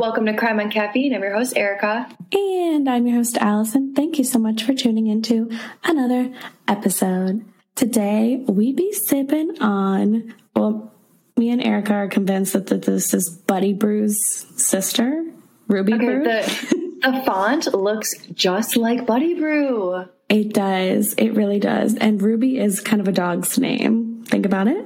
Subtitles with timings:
[0.00, 1.14] Welcome to Crime on Caffeine.
[1.14, 2.08] I'm your host, Erica.
[2.32, 3.92] And I'm your host, Allison.
[3.92, 5.50] Thank you so much for tuning into
[5.84, 6.32] another
[6.66, 7.44] episode.
[7.74, 10.90] Today, we be sipping on, well,
[11.36, 14.16] me and Erica are convinced that this is Buddy Brew's
[14.56, 15.22] sister,
[15.68, 16.24] Ruby Okay, Brew.
[16.24, 20.06] the, the font looks just like Buddy Brew.
[20.30, 21.12] It does.
[21.18, 21.94] It really does.
[21.94, 24.24] And Ruby is kind of a dog's name.
[24.24, 24.82] Think about it.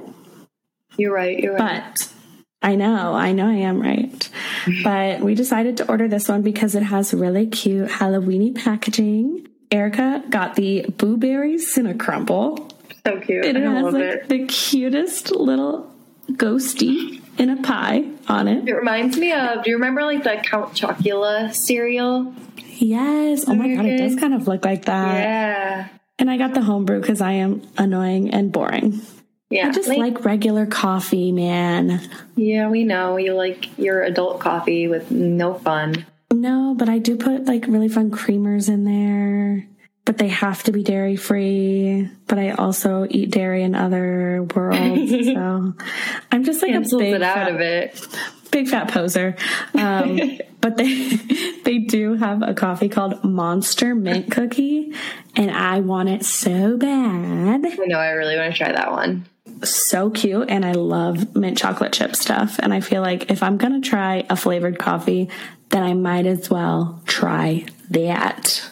[0.97, 1.39] You're right.
[1.39, 1.83] You're right.
[1.93, 2.11] But
[2.65, 4.29] I know, I know I am right.
[4.83, 9.47] But we decided to order this one because it has really cute Halloweeny packaging.
[9.71, 12.69] Erica got the Blueberry Cinna Crumble.
[13.05, 13.45] so cute.
[13.45, 14.29] It I has love like it.
[14.29, 15.91] the cutest little
[16.31, 18.67] ghosty in a pie on it.
[18.67, 19.63] It reminds me of.
[19.63, 22.33] Do you remember like the Count Chocula cereal?
[22.77, 23.45] Yes.
[23.47, 25.15] Oh my god, it does kind of look like that.
[25.17, 25.87] yeah.
[26.17, 29.01] And I got the homebrew because I am annoying and boring.
[29.49, 29.67] Yeah.
[29.67, 32.01] I just like regular coffee, man.
[32.35, 36.05] Yeah, we know you like your adult coffee with no fun.
[36.33, 39.67] No, but I do put like really fun creamers in there.
[40.03, 42.09] But they have to be dairy free.
[42.27, 45.11] But I also eat dairy in other worlds.
[45.25, 45.73] so
[46.31, 48.07] I'm just like Cancels a big it out fat, of it.
[48.51, 49.35] big fat poser.
[49.73, 51.15] Um, but they
[51.63, 54.93] they do have a coffee called Monster Mint Cookie,
[55.35, 57.65] and I want it so bad.
[57.65, 57.99] I know.
[57.99, 59.27] I really want to try that one.
[59.65, 62.59] So cute, and I love mint chocolate chip stuff.
[62.59, 65.29] And I feel like if I'm gonna try a flavored coffee,
[65.69, 68.71] then I might as well try that.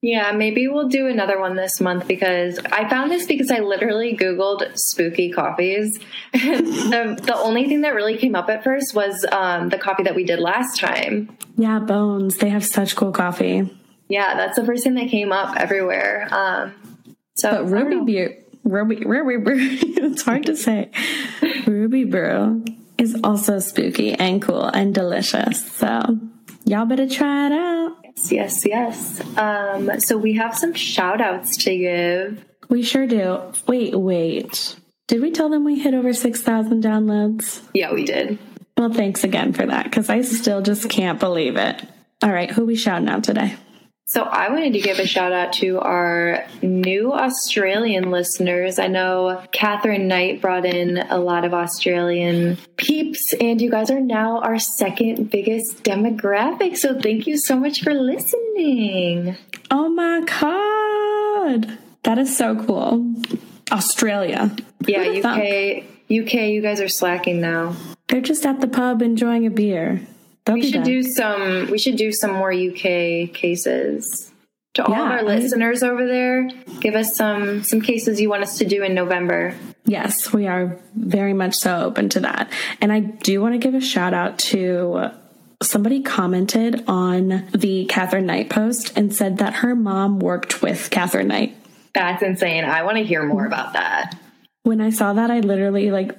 [0.00, 4.16] Yeah, maybe we'll do another one this month because I found this because I literally
[4.16, 5.98] Googled spooky coffees.
[6.32, 10.14] The, the only thing that really came up at first was um, the coffee that
[10.14, 11.36] we did last time.
[11.56, 12.38] Yeah, Bones.
[12.38, 13.76] They have such cool coffee.
[14.08, 16.28] Yeah, that's the first thing that came up everywhere.
[16.30, 16.74] Um,
[17.34, 20.90] so, But Ruby Brew, Ruby, Ruby Brew, it's hard to say.
[21.66, 22.64] Ruby Brew
[22.98, 25.64] is also spooky and cool and delicious.
[25.72, 26.18] So
[26.64, 27.96] y'all better try it out.
[28.30, 29.20] yes, yes.
[29.38, 32.44] Um, so, we have some shout outs to give.
[32.68, 33.40] We sure do.
[33.66, 34.76] Wait, wait.
[35.06, 37.62] Did we tell them we hit over 6,000 downloads?
[37.72, 38.38] Yeah, we did.
[38.76, 41.82] Well, thanks again for that because I still just can't believe it.
[42.22, 43.56] All right, who we shouting out today?
[44.08, 48.78] So I wanted to give a shout out to our new Australian listeners.
[48.78, 54.00] I know Katherine Knight brought in a lot of Australian peeps, and you guys are
[54.00, 56.78] now our second biggest demographic.
[56.78, 59.36] So thank you so much for listening.
[59.70, 61.78] Oh my God.
[62.04, 63.14] That is so cool.
[63.70, 64.56] Australia.
[64.86, 65.42] Yeah, Who'da thunk?
[65.42, 67.76] UK, UK, you guys are slacking now.
[68.06, 70.00] They're just at the pub enjoying a beer.
[70.54, 71.70] We should do some.
[71.70, 74.32] We should do some more UK cases.
[74.74, 76.48] To all Yeah, of our listeners over there,
[76.80, 79.54] give us some some cases you want us to do in November.
[79.86, 82.52] Yes, we are very much so open to that.
[82.80, 85.10] And I do want to give a shout out to
[85.62, 91.28] somebody commented on the Katherine Knight post and said that her mom worked with Katherine
[91.28, 91.56] Knight.
[91.94, 92.64] That's insane.
[92.64, 94.16] I want to hear more about that.
[94.62, 96.16] When I saw that, I literally like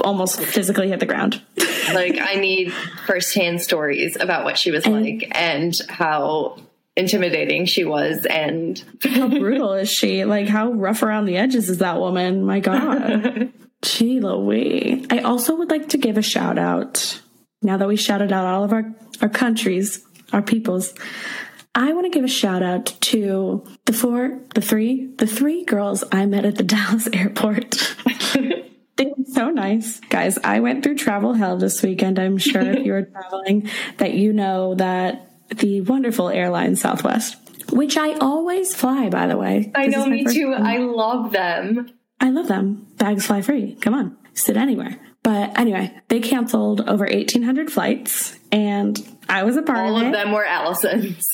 [0.00, 1.42] almost physically hit the ground.
[1.92, 2.72] Like, I need
[3.06, 6.58] firsthand stories about what she was like and how
[6.96, 8.24] intimidating she was.
[8.24, 10.24] And How brutal is she?
[10.24, 12.44] Like, how rough around the edges is that woman?
[12.44, 13.52] My God.
[13.82, 15.06] Gee Louise.
[15.10, 17.20] I also would like to give a shout out,
[17.62, 20.94] now that we shouted out all of our, our countries, our peoples,
[21.74, 26.02] I want to give a shout out to the four, the three, the three girls
[26.10, 27.96] I met at the Dallas airport.
[28.96, 30.00] They were so nice.
[30.08, 32.18] Guys, I went through travel hell this weekend.
[32.18, 37.36] I'm sure if you were traveling that you know that the wonderful airline Southwest,
[37.70, 39.70] which I always fly, by the way.
[39.74, 40.52] I know, me too.
[40.52, 40.66] time.
[40.66, 41.90] I love them.
[42.20, 42.86] I love them.
[42.96, 43.76] Bags fly free.
[43.80, 44.98] Come on, sit anywhere.
[45.26, 48.96] But anyway, they canceled over 1,800 flights, and
[49.28, 50.12] I was a part of All of of it.
[50.12, 51.26] them were Allison's.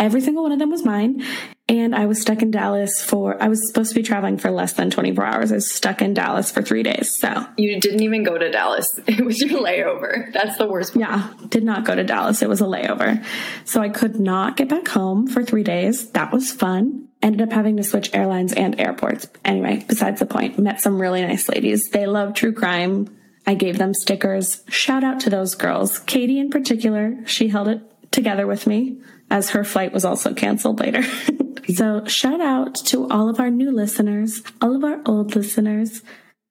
[0.00, 1.22] Every single one of them was mine.
[1.68, 4.72] And I was stuck in Dallas for, I was supposed to be traveling for less
[4.74, 5.52] than 24 hours.
[5.52, 7.14] I was stuck in Dallas for three days.
[7.18, 8.98] So, You didn't even go to Dallas.
[9.06, 10.30] It was your layover.
[10.32, 11.00] That's the worst part.
[11.08, 12.42] yeah, did not go to Dallas.
[12.42, 13.24] It was a layover.
[13.64, 16.10] So I could not get back home for three days.
[16.10, 17.08] That was fun.
[17.24, 19.26] Ended up having to switch airlines and airports.
[19.46, 21.88] Anyway, besides the point, met some really nice ladies.
[21.88, 23.16] They love true crime.
[23.46, 24.62] I gave them stickers.
[24.68, 26.00] Shout out to those girls.
[26.00, 27.80] Katie in particular, she held it
[28.12, 29.00] together with me
[29.30, 31.02] as her flight was also canceled later.
[31.74, 36.02] so shout out to all of our new listeners, all of our old listeners,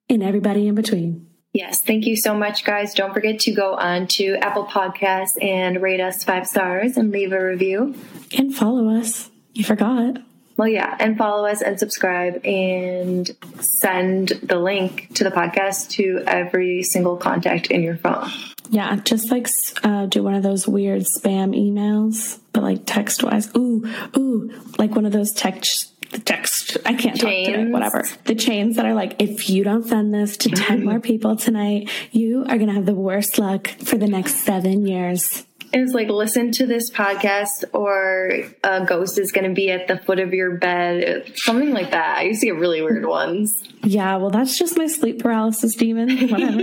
[0.08, 1.28] and everybody in between.
[1.52, 2.94] Yes, thank you so much, guys.
[2.94, 7.30] Don't forget to go on to Apple Podcasts and rate us five stars and leave
[7.30, 7.94] a review.
[8.36, 9.30] And follow us.
[9.52, 10.16] You forgot.
[10.56, 13.28] Well, yeah, and follow us and subscribe and
[13.60, 18.30] send the link to the podcast to every single contact in your phone.
[18.70, 19.48] Yeah, just like
[19.82, 23.50] uh, do one of those weird spam emails, but like text wise.
[23.56, 23.84] Ooh,
[24.16, 26.76] ooh, like one of those text the text.
[26.86, 27.46] I can't talk today.
[27.46, 27.72] Chains.
[27.72, 28.04] Whatever.
[28.24, 31.90] The chains that are like, if you don't send this to ten more people tonight,
[32.12, 35.44] you are gonna have the worst luck for the next seven years.
[35.74, 39.98] Is like listen to this podcast, or a ghost is going to be at the
[39.98, 42.18] foot of your bed, something like that.
[42.18, 43.60] I used to get really weird ones.
[43.82, 46.28] Yeah, well, that's just my sleep paralysis demon.
[46.28, 46.60] Whatever.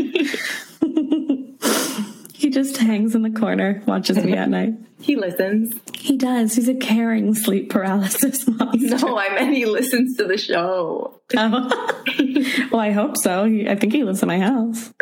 [2.33, 4.75] he just hangs in the corner, watches me at night.
[5.01, 5.73] He listens.
[5.95, 6.55] He does.
[6.55, 8.97] He's a caring sleep paralysis monster.
[9.05, 11.19] No, I meant he listens to the show.
[11.35, 11.99] Oh.
[12.71, 13.43] well, I hope so.
[13.43, 14.93] I think he lives in my house.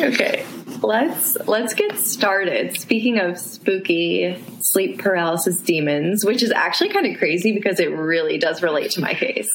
[0.00, 0.44] Okay,
[0.82, 2.78] let's let's get started.
[2.78, 8.38] Speaking of spooky sleep paralysis demons, which is actually kind of crazy because it really
[8.38, 9.50] does relate to my case.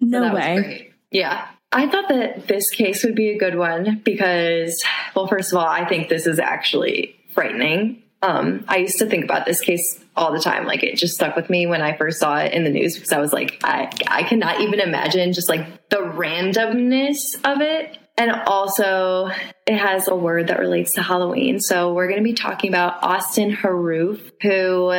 [0.00, 0.92] No was way.
[1.10, 1.46] Yeah.
[1.72, 4.82] I thought that this case would be a good one because,
[5.14, 8.02] well, first of all, I think this is actually frightening.
[8.22, 10.66] Um, I used to think about this case all the time.
[10.66, 13.12] Like it just stuck with me when I first saw it in the news because
[13.12, 17.98] I was like, I, I cannot even imagine just like the randomness of it.
[18.20, 19.30] And also,
[19.66, 21.58] it has a word that relates to Halloween.
[21.58, 24.92] So, we're going to be talking about Austin Harrouff, who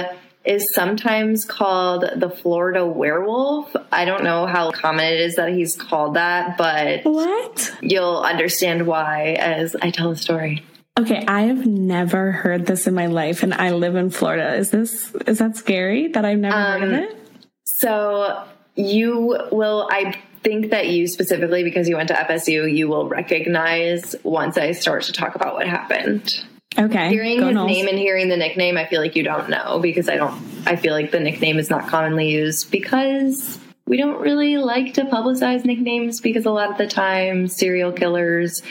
[0.44, 3.76] is sometimes called the Florida werewolf.
[3.92, 7.78] I don't know how common it is that he's called that, but What?
[7.82, 10.64] you'll understand why as I tell the story.
[11.00, 14.56] Okay, I have never heard this in my life, and I live in Florida.
[14.56, 17.18] Is this is that scary that I've never heard of Um, it?
[17.66, 18.44] So,
[18.76, 24.16] you will, I think that you specifically, because you went to FSU, you will recognize
[24.24, 26.44] once I start to talk about what happened.
[26.78, 27.68] Okay, Hearing go his Knowles.
[27.70, 30.78] name and hearing the nickname, I feel like you don't know because I don't, I
[30.78, 35.66] feel like the nickname is not commonly used because we don't really like to publicize
[35.66, 38.62] nicknames because a lot of the time serial killers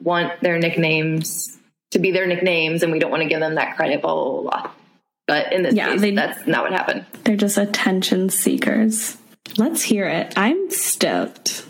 [0.00, 1.58] want their nicknames
[1.90, 4.40] to be their nicknames and we don't want to give them that credit, blah, blah,
[4.40, 4.70] blah, blah.
[5.26, 7.04] But in this Yeah, case, they- that's not what happened.
[7.24, 9.18] They're just attention seekers.
[9.56, 10.34] Let's hear it.
[10.36, 11.66] I'm stoked.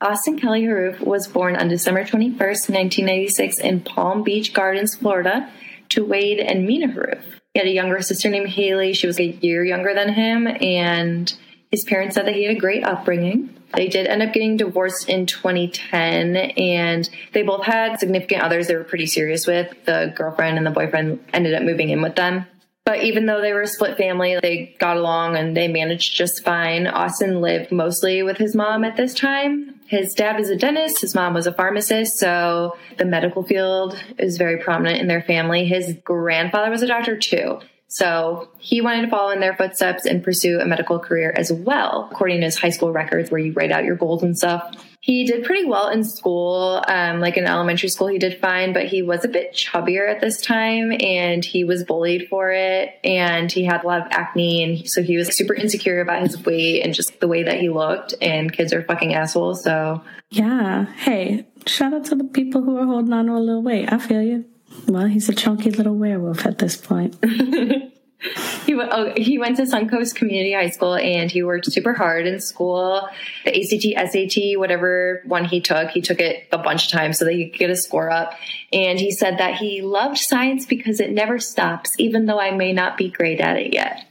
[0.00, 5.50] Austin Kelly Harrouff was born on December 21st, 1996 in Palm Beach Gardens, Florida,
[5.90, 7.22] to Wade and Mina Harrouff.
[7.52, 8.94] He had a younger sister named Haley.
[8.94, 11.32] She was a year younger than him, and
[11.70, 13.54] his parents said that he had a great upbringing.
[13.74, 18.76] They did end up getting divorced in 2010, and they both had significant others they
[18.76, 19.72] were pretty serious with.
[19.84, 22.46] The girlfriend and the boyfriend ended up moving in with them.
[22.90, 26.42] But even though they were a split family, they got along and they managed just
[26.42, 26.88] fine.
[26.88, 29.76] Austin lived mostly with his mom at this time.
[29.86, 34.38] His dad was a dentist, his mom was a pharmacist, so the medical field is
[34.38, 35.66] very prominent in their family.
[35.66, 37.60] His grandfather was a doctor too.
[37.86, 42.08] So he wanted to follow in their footsteps and pursue a medical career as well,
[42.10, 44.68] according to his high school records where you write out your goals and stuff.
[45.02, 46.84] He did pretty well in school.
[46.86, 50.20] Um, like in elementary school, he did fine, but he was a bit chubbier at
[50.20, 52.90] this time and he was bullied for it.
[53.02, 54.62] And he had a lot of acne.
[54.62, 57.70] And so he was super insecure about his weight and just the way that he
[57.70, 58.12] looked.
[58.20, 59.64] And kids are fucking assholes.
[59.64, 60.84] So Yeah.
[60.96, 63.90] Hey, shout out to the people who are holding on to a little weight.
[63.90, 64.44] I feel you.
[64.86, 67.16] Well, he's a chunky little werewolf at this point.
[68.66, 72.40] he, oh, he went to Suncoast Community High School and he worked super hard in
[72.40, 73.08] school.
[73.44, 77.24] The ACT, SAT, whatever one he took, he took it a bunch of times so
[77.24, 78.34] that he could get a score up.
[78.72, 82.72] And he said that he loved science because it never stops, even though I may
[82.72, 84.04] not be great at it yet.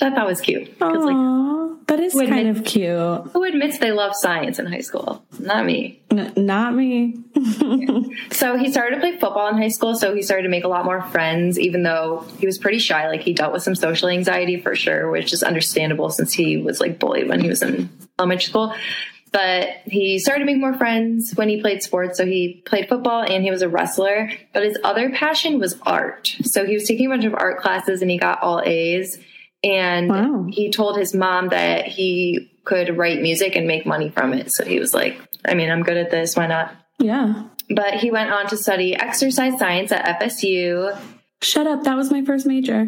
[0.00, 0.78] Which I thought was cute.
[0.78, 2.88] 'Cause, like, that is kind of cute.
[3.34, 5.22] who admits they love science in high school?
[5.38, 6.00] Not me.
[6.10, 7.18] N- not me.
[8.30, 10.68] So he started to play football in high school, so he started to make a
[10.68, 13.08] lot more friends, even though he was pretty shy.
[13.08, 16.80] Like he dealt with some social anxiety for sure, which is understandable since he was
[16.80, 18.74] like bullied when he was in elementary school.
[19.32, 22.18] But he started to make more friends when he played sports.
[22.18, 24.30] So he played football and he was a wrestler.
[24.52, 26.36] But his other passion was art.
[26.42, 29.18] So he was taking a bunch of art classes and he got all A's.
[29.64, 30.46] And Wow.
[30.50, 34.52] he told his mom that he could write music and make money from it.
[34.52, 36.36] So he was like, I mean, I'm good at this.
[36.36, 36.74] Why not?
[36.98, 37.44] Yeah.
[37.74, 40.96] but he went on to study exercise science at FSU.
[41.40, 41.84] Shut up.
[41.84, 42.86] That was my first major.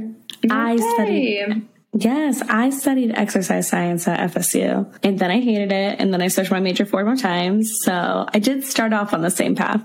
[0.50, 1.66] I studied.
[1.96, 4.92] Yes, I studied exercise science at FSU.
[5.02, 6.00] And then I hated it.
[6.00, 7.80] And then I switched my major four more times.
[7.82, 9.82] So I did start off on the same path.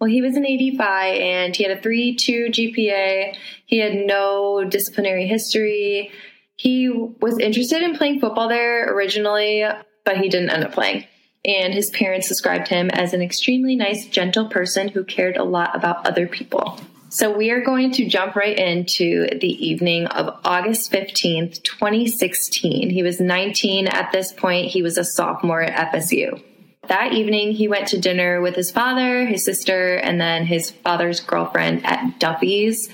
[0.00, 3.36] Well, he was an 85 and he had a 3 2 GPA.
[3.66, 6.10] He had no disciplinary history.
[6.60, 9.64] He was interested in playing football there originally,
[10.04, 11.06] but he didn't end up playing.
[11.42, 15.74] And his parents described him as an extremely nice, gentle person who cared a lot
[15.74, 16.78] about other people.
[17.08, 22.90] So we are going to jump right into the evening of August 15th, 2016.
[22.90, 24.70] He was 19 at this point.
[24.70, 26.42] He was a sophomore at FSU.
[26.88, 31.20] That evening, he went to dinner with his father, his sister, and then his father's
[31.20, 32.90] girlfriend at Duffy's.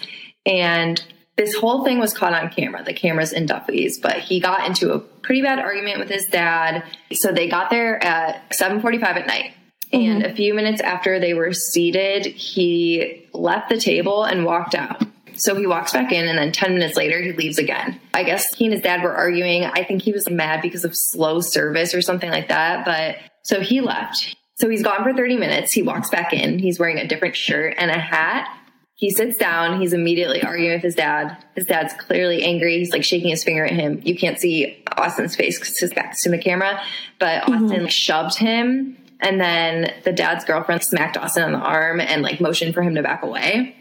[0.47, 1.03] And
[1.37, 2.83] this whole thing was caught on camera.
[2.83, 6.85] The camera's in Duffy's, but he got into a pretty bad argument with his dad.
[7.13, 9.53] So they got there at 7:45 at night.
[9.93, 10.33] And mm-hmm.
[10.33, 15.03] a few minutes after they were seated, he left the table and walked out.
[15.35, 18.01] So he walks back in, and then 10 minutes later, he leaves again.
[18.15, 19.65] I guess he and his dad were arguing.
[19.65, 22.87] I think he was mad because of slow service or something like that.
[22.87, 24.35] But so he left.
[24.55, 25.73] So he's gone for 30 minutes.
[25.73, 26.59] He walks back in.
[26.59, 28.49] He's wearing a different shirt and a hat.
[28.97, 29.79] He sits down.
[29.79, 31.45] He's immediately arguing with his dad.
[31.55, 32.79] His dad's clearly angry.
[32.79, 34.01] He's like shaking his finger at him.
[34.03, 36.81] You can't see Austin's face because his back's to the camera,
[37.19, 37.65] but mm-hmm.
[37.65, 38.97] Austin like, shoved him.
[39.21, 42.95] And then the dad's girlfriend smacked Austin on the arm and like motioned for him
[42.95, 43.77] to back away.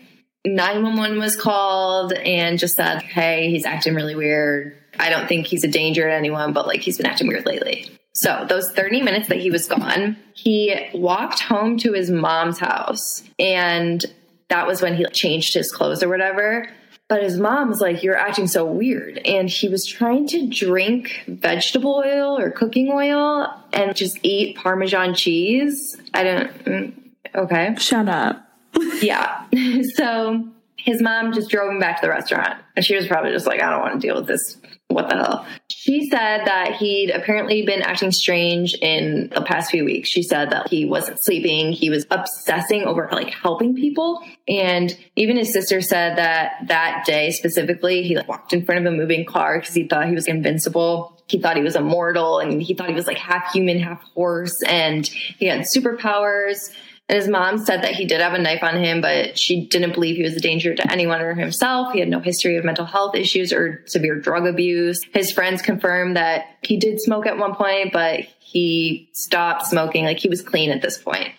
[0.46, 4.78] 911 was called and just said, Hey, he's acting really weird.
[5.00, 7.88] I don't think he's a danger to anyone, but like he's been acting weird lately.
[8.14, 13.24] So those 30 minutes that he was gone, he walked home to his mom's house
[13.40, 14.06] and
[14.50, 16.70] that was when he changed his clothes or whatever.
[17.08, 19.20] But his mom was like, You're acting so weird.
[19.20, 25.14] And he was trying to drink vegetable oil or cooking oil and just eat Parmesan
[25.14, 26.00] cheese.
[26.14, 26.94] I don't, mm,
[27.36, 27.75] okay.
[27.78, 28.42] Shut up.
[29.02, 29.46] Yeah.
[29.96, 32.62] so his mom just drove him back to the restaurant.
[32.75, 34.58] And she was probably just like, I don't want to deal with this.
[34.88, 35.46] What the hell?
[35.86, 40.10] She said that he'd apparently been acting strange in the past few weeks.
[40.10, 41.74] She said that he wasn't sleeping.
[41.74, 44.20] He was obsessing over like helping people.
[44.48, 48.92] And even his sister said that that day specifically, he like, walked in front of
[48.92, 51.22] a moving car because he thought he was invincible.
[51.27, 54.63] He thought he was immortal and he thought he was like half human, half horse
[54.63, 56.72] and he had superpowers.
[57.08, 59.94] And his mom said that he did have a knife on him, but she didn't
[59.94, 61.94] believe he was a danger to anyone or himself.
[61.94, 65.02] He had no history of mental health issues or severe drug abuse.
[65.14, 70.04] His friends confirmed that he did smoke at one point, but he stopped smoking.
[70.04, 71.30] Like he was clean at this point.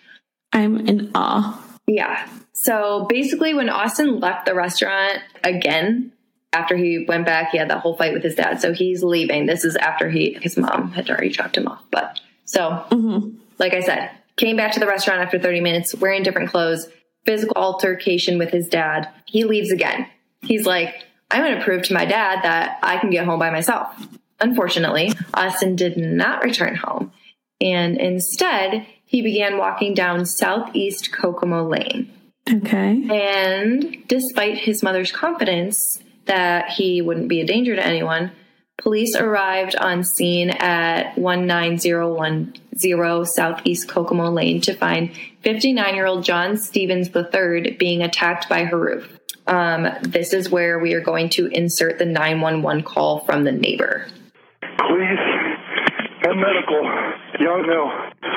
[0.53, 1.61] I'm in awe.
[1.85, 2.27] Yeah.
[2.53, 6.13] So basically, when Austin left the restaurant again,
[6.53, 8.61] after he went back, he had that whole fight with his dad.
[8.61, 9.45] So he's leaving.
[9.45, 11.83] This is after he his mom had already dropped him off.
[11.91, 13.37] But so, mm-hmm.
[13.59, 16.87] like I said, came back to the restaurant after 30 minutes wearing different clothes,
[17.25, 19.09] physical altercation with his dad.
[19.25, 20.07] He leaves again.
[20.41, 23.49] He's like, I'm going to prove to my dad that I can get home by
[23.49, 23.93] myself.
[24.39, 27.11] Unfortunately, Austin did not return home.
[27.59, 32.13] And instead, he began walking down Southeast Kokomo Lane.
[32.49, 33.07] Okay.
[33.09, 38.31] And despite his mother's confidence that he wouldn't be a danger to anyone,
[38.77, 46.57] police arrived on scene at 19010 Southeast Kokomo Lane to find 59 year old John
[46.57, 49.07] Stevens III being attacked by Harrouff.
[49.47, 54.05] Um, this is where we are going to insert the 911 call from the neighbor.
[54.61, 55.19] Please,
[56.23, 56.83] and medical.
[57.39, 57.91] Young, no.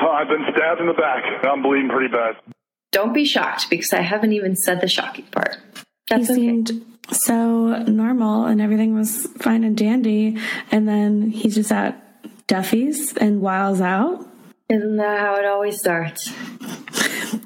[0.09, 1.23] I've been stabbed in the back.
[1.43, 2.35] I'm bleeding pretty bad.
[2.91, 5.57] Don't be shocked because I haven't even said the shocking part.
[6.09, 6.41] That's he okay.
[6.41, 10.37] seemed so normal and everything was fine and dandy.
[10.71, 11.97] And then he's just at
[12.47, 14.27] Duffy's and wiles out.
[14.69, 16.29] Isn't that how it always starts?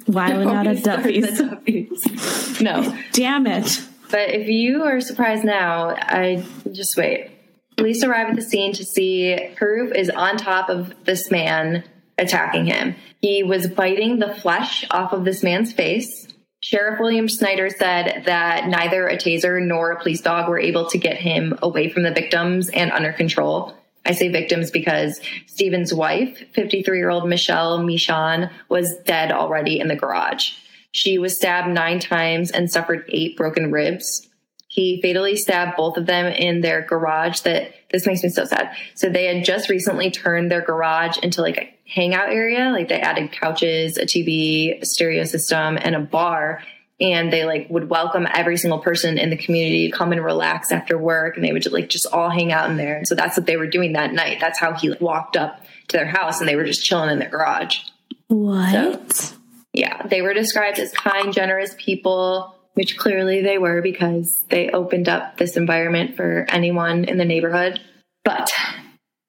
[0.07, 1.39] Wiling out at Duffy's.
[1.39, 2.61] Duffy's.
[2.61, 2.97] no.
[3.11, 3.81] Damn it.
[4.11, 7.31] But if you are surprised now, I just wait.
[7.77, 11.83] Police arrive at the scene to see Harrouff is on top of this man
[12.17, 12.95] attacking him.
[13.21, 16.24] He was biting the flesh off of this man's face.
[16.65, 20.97] Sheriff William Snyder said that neither a taser nor a police dog were able to
[20.97, 23.77] get him away from the victims and under control.
[24.03, 29.89] I say victims because Stevens' wife, 53 year old Michelle Mishcon, was dead already in
[29.89, 30.53] the garage.
[30.91, 34.27] She was stabbed nine times and suffered eight broken ribs.
[34.67, 38.75] He fatally stabbed both of them in their garage that this makes me so sad.
[38.95, 42.71] So they had just recently turned their garage into like a hangout area.
[42.71, 46.61] Like they added couches, a TV, a stereo system, and a bar.
[46.99, 50.71] And they like would welcome every single person in the community to come and relax
[50.71, 51.35] after work.
[51.35, 52.97] And they would just like just all hang out in there.
[52.97, 54.37] And so that's what they were doing that night.
[54.39, 57.19] That's how he like, walked up to their house and they were just chilling in
[57.19, 57.79] their garage.
[58.27, 59.35] What?
[59.73, 65.09] Yeah, they were described as kind, generous people, which clearly they were because they opened
[65.09, 67.81] up this environment for anyone in the neighborhood.
[68.23, 68.53] But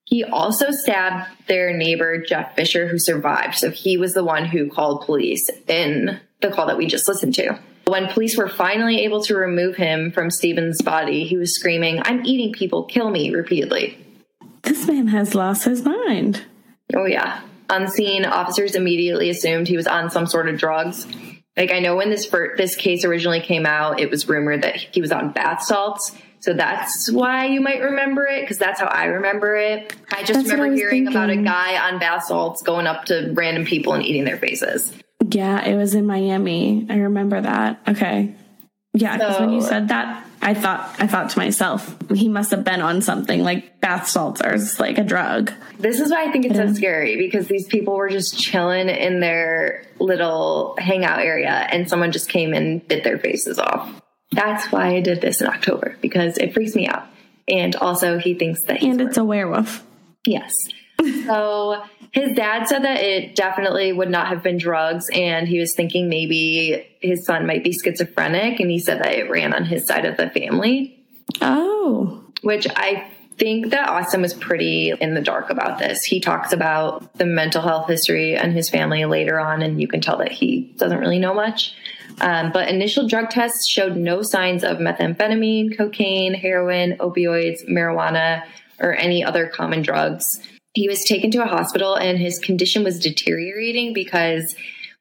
[0.07, 3.57] he also stabbed their neighbor, Jeff Fisher, who survived.
[3.57, 7.35] So he was the one who called police in the call that we just listened
[7.35, 7.59] to.
[7.87, 12.25] When police were finally able to remove him from Stevens' body, he was screaming, I'm
[12.25, 13.99] eating people, kill me, repeatedly.
[14.63, 16.45] This man has lost his mind.
[16.95, 17.43] Oh, yeah.
[17.69, 21.07] On scene, officers immediately assumed he was on some sort of drugs.
[21.57, 25.01] Like I know when this this case originally came out, it was rumored that he
[25.01, 26.15] was on bath salts.
[26.41, 29.95] So that's why you might remember it because that's how I remember it.
[30.13, 33.33] I just That's remember I hearing about a guy on bath salts going up to
[33.35, 34.93] random people and eating their faces.
[35.29, 36.87] Yeah, it was in Miami.
[36.89, 37.81] I remember that.
[37.89, 38.35] Okay.
[38.95, 42.65] Yeah, because when you said that, I thought I thought to myself, he must have
[42.65, 45.53] been on something like bath salts or like a drug.
[45.79, 49.21] This is why I think it's so scary because these people were just chilling in
[49.21, 54.01] their little hangout area and someone just came and bit their faces off.
[54.33, 57.07] That's why I did this in October because it freaks me out.
[57.49, 59.85] And also, he thinks that he's And it's a werewolf.
[60.27, 60.53] Yes.
[61.27, 65.75] So his dad said that it definitely would not have been drugs, and he was
[65.75, 69.87] thinking maybe his son might be schizophrenic, and he said that it ran on his
[69.87, 71.05] side of the family,
[71.41, 72.25] Oh.
[72.43, 73.07] which I
[73.39, 76.03] think that Austin was pretty in the dark about this.
[76.03, 80.01] He talks about the mental health history and his family later on, and you can
[80.01, 81.75] tell that he doesn't really know much.
[82.21, 88.43] Um, but initial drug tests showed no signs of methamphetamine, cocaine, heroin, opioids, marijuana,
[88.81, 90.41] or any other common drugs.
[90.75, 94.55] He was taken to a hospital and his condition was deteriorating because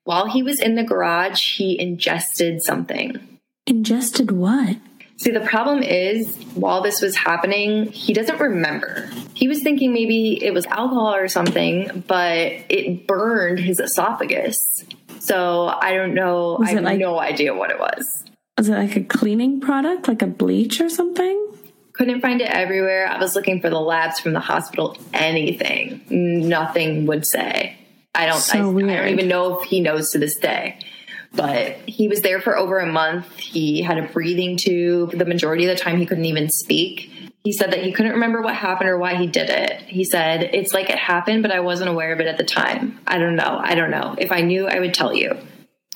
[0.04, 3.40] while he was in the garage, he ingested something.
[3.68, 4.78] Ingested what?
[5.18, 9.10] See, the problem is, while this was happening, he doesn't remember.
[9.34, 14.84] He was thinking maybe it was alcohol or something, but it burned his esophagus.
[15.26, 16.58] So I don't know.
[16.60, 18.24] Was I have like- no idea what it was.
[18.58, 21.42] Was it like a cleaning product, like a bleach or something?
[21.94, 23.08] Couldn't find it everywhere.
[23.08, 24.98] I was looking for the labs from the hospital.
[25.14, 27.78] Anything, nothing would say.
[28.14, 28.38] I don't.
[28.40, 30.80] So I, I don't even know if he knows to this day.
[31.34, 33.38] But he was there for over a month.
[33.38, 35.12] He had a breathing tube.
[35.12, 37.12] The majority of the time, he couldn't even speak.
[37.46, 39.80] He said that he couldn't remember what happened or why he did it.
[39.82, 43.00] He said, It's like it happened, but I wasn't aware of it at the time.
[43.06, 43.62] I don't know.
[43.62, 44.16] I don't know.
[44.18, 45.38] If I knew, I would tell you.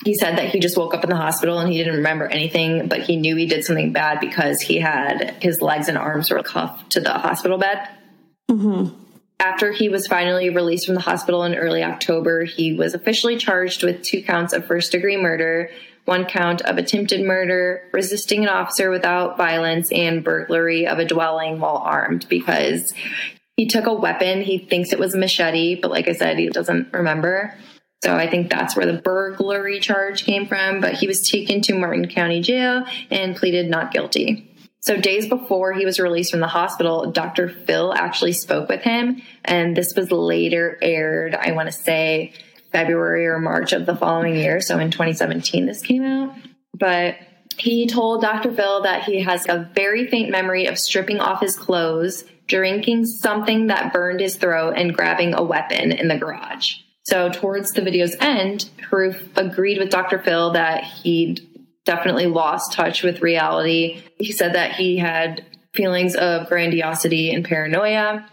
[0.04, 2.86] He said that he just woke up in the hospital and he didn't remember anything,
[2.86, 6.40] but he knew he did something bad because he had his legs and arms were
[6.40, 7.88] cuffed to the hospital bed.
[8.48, 8.96] Mm-hmm.
[9.40, 13.82] After he was finally released from the hospital in early October, he was officially charged
[13.82, 15.70] with two counts of first degree murder,
[16.10, 21.60] one count of attempted murder, resisting an officer without violence, and burglary of a dwelling
[21.60, 22.92] while armed because
[23.56, 24.42] he took a weapon.
[24.42, 27.54] He thinks it was a machete, but like I said, he doesn't remember.
[28.02, 30.80] So I think that's where the burglary charge came from.
[30.80, 34.50] But he was taken to Martin County Jail and pleaded not guilty.
[34.80, 37.48] So days before he was released from the hospital, Dr.
[37.48, 42.32] Phil actually spoke with him, and this was later aired, I want to say
[42.72, 44.60] February or March of the following year.
[44.60, 46.34] So in 2017, this came out.
[46.78, 47.16] But
[47.58, 48.52] he told Dr.
[48.52, 53.66] Phil that he has a very faint memory of stripping off his clothes, drinking something
[53.66, 56.76] that burned his throat, and grabbing a weapon in the garage.
[57.04, 60.18] So towards the video's end, Harrouff agreed with Dr.
[60.18, 61.40] Phil that he'd
[61.84, 64.02] definitely lost touch with reality.
[64.18, 68.28] He said that he had feelings of grandiosity and paranoia,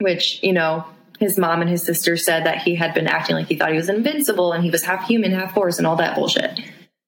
[0.00, 0.86] which, you know,
[1.20, 3.76] his mom and his sister said that he had been acting like he thought he
[3.76, 6.58] was invincible and he was half human, half horse, and all that bullshit.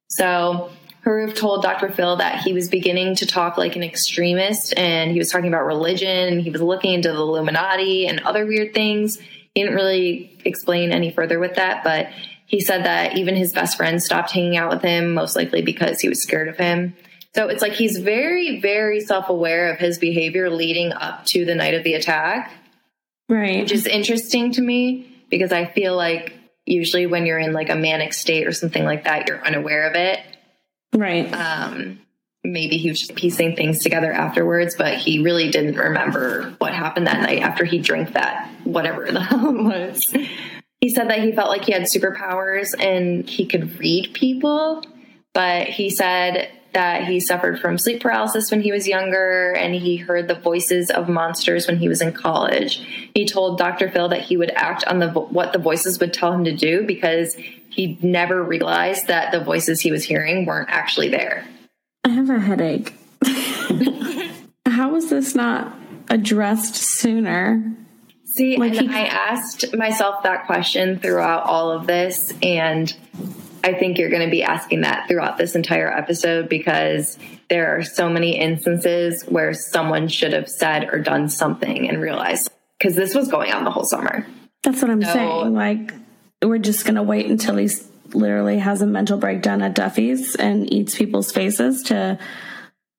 [0.09, 0.71] So
[1.05, 1.91] Harrouff told Dr.
[1.91, 5.65] Phil that he was beginning to talk like an extremist and he was talking about
[5.65, 9.19] religion he was looking into the Illuminati and other weird things.
[9.19, 12.09] He didn't really explain any further with that, but
[12.47, 16.01] he said that even his best friend stopped hanging out with him, most likely because
[16.01, 16.95] he was scared of him.
[17.35, 21.55] So it's like he's very, very self aware of his behavior leading up to the
[21.55, 22.53] night of the attack,
[23.33, 23.63] Right.
[23.63, 26.35] which is interesting to me because I feel like
[26.67, 29.95] usually when you're in like a manic state or something like that, you're unaware of
[29.95, 30.21] it.
[30.95, 31.33] right.
[31.33, 32.01] Um,
[32.45, 37.07] maybe he was just piecing things together afterwards, but he really didn't remember what happened
[37.07, 40.15] that night after he drank that, whatever the hell it was.
[40.83, 44.85] He said that he felt like he had superpowers and he could read people,
[45.33, 49.97] but he said that he suffered from sleep paralysis when he was younger and he
[49.97, 52.79] heard the voices of monsters when he was in college.
[53.15, 53.91] He told Dr.
[53.91, 56.85] Phil that he would act on the what the voices would tell him to do
[56.87, 57.35] because
[57.69, 61.47] he never realized that the voices he was hearing weren't actually there.
[62.05, 62.95] I have a headache.
[64.67, 65.75] How was this not
[66.09, 67.75] addressed sooner?
[68.25, 72.93] See, Like and he- I asked myself that question throughout all of this, and
[73.65, 77.83] I think you're going to be asking that throughout this entire episode because there are
[77.83, 83.15] so many instances where someone should have said or done something and realized because this
[83.15, 84.27] was going on the whole summer.
[84.63, 85.55] That's what I'm saying.
[85.55, 85.95] Like,
[86.43, 87.69] we're just going to wait until he
[88.13, 92.19] literally has a mental breakdown at Duffy's and eats people's faces to,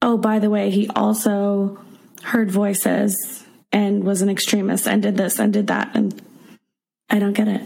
[0.02, 1.80] oh, by the way, he also
[2.23, 5.91] heard voices and was an extremist and did this and did that.
[5.93, 6.21] And
[7.10, 7.62] I don't get it.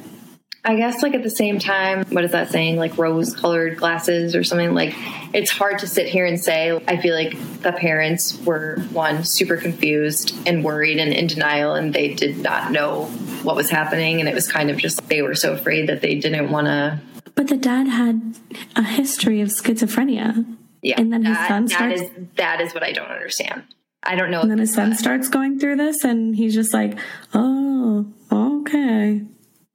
[0.70, 2.76] I guess like at the same time, what is that saying?
[2.76, 4.94] Like rose colored glasses or something like
[5.34, 6.78] it's hard to sit here and say.
[6.88, 11.94] I feel like the parents were one super confused and worried and in denial and
[11.94, 13.06] they did not know
[13.44, 16.16] what was happening and it was kind of just they were so afraid that they
[16.16, 17.00] didn't want to
[17.36, 18.36] But the dad had
[18.76, 20.46] a history of schizophrenia.
[20.82, 20.96] yeah.
[21.00, 23.64] And then his son that starts- is that is what I don't understand.
[24.04, 24.42] I don't know.
[24.42, 26.98] And then his son starts going through this and he's just like,
[27.34, 29.22] oh, okay.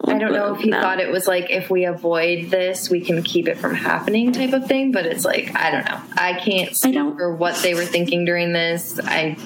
[0.05, 0.81] I don't know if he No.
[0.81, 4.53] thought it was like if we avoid this, we can keep it from happening type
[4.53, 4.93] of thing.
[4.93, 5.99] But it's like I don't know.
[6.17, 8.99] I can't speak don't- for what they were thinking during this.
[9.03, 9.37] I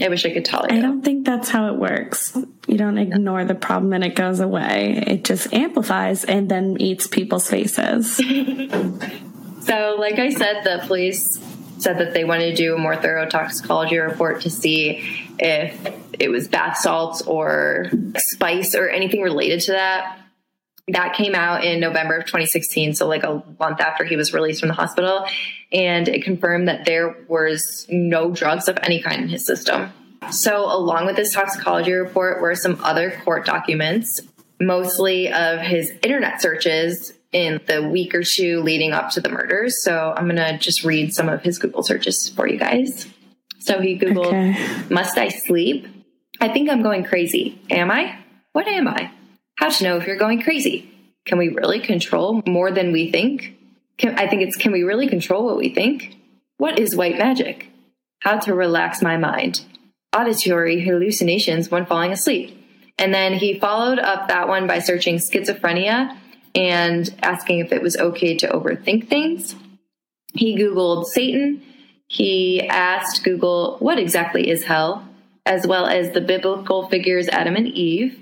[0.00, 2.36] I wish I could tell I don't think that's how it works.
[2.68, 5.02] You don't ignore the problem and it goes away.
[5.06, 8.20] It just amplifies and then eats people's faces.
[9.60, 11.38] So, like I said, the police
[11.78, 16.30] said that they wanted to do a more thorough toxicology report to see if it
[16.30, 20.18] was bath salts or spice or anything related to that.
[20.88, 24.60] That came out in November of 2016, so like a month after he was released
[24.60, 25.26] from the hospital,
[25.70, 29.92] and it confirmed that there was no drugs of any kind in his system.
[30.30, 34.20] So, along with this toxicology report were some other court documents,
[34.60, 39.82] mostly of his internet searches in the week or two leading up to the murders.
[39.82, 43.06] So, I'm going to just read some of his Google searches for you guys.
[43.58, 44.56] So, he Googled, Okay.
[44.90, 45.86] Must I sleep?
[46.40, 47.60] I think I'm going crazy.
[47.70, 48.18] Am I?
[48.52, 49.10] What am I?
[49.56, 50.90] How to know if you're going crazy?
[51.26, 53.56] Can we really control more than we think?
[53.98, 56.16] Can, I think it's can we really control what we think?
[56.56, 57.68] What is white magic?
[58.20, 59.62] How to relax my mind?
[60.16, 62.54] Auditory hallucinations when falling asleep.
[62.98, 66.16] And then he followed up that one by searching schizophrenia
[66.54, 69.54] and asking if it was okay to overthink things.
[70.34, 71.62] He Googled Satan.
[72.06, 75.06] He asked Google, what exactly is hell?
[75.44, 78.18] As well as the biblical figures Adam and Eve.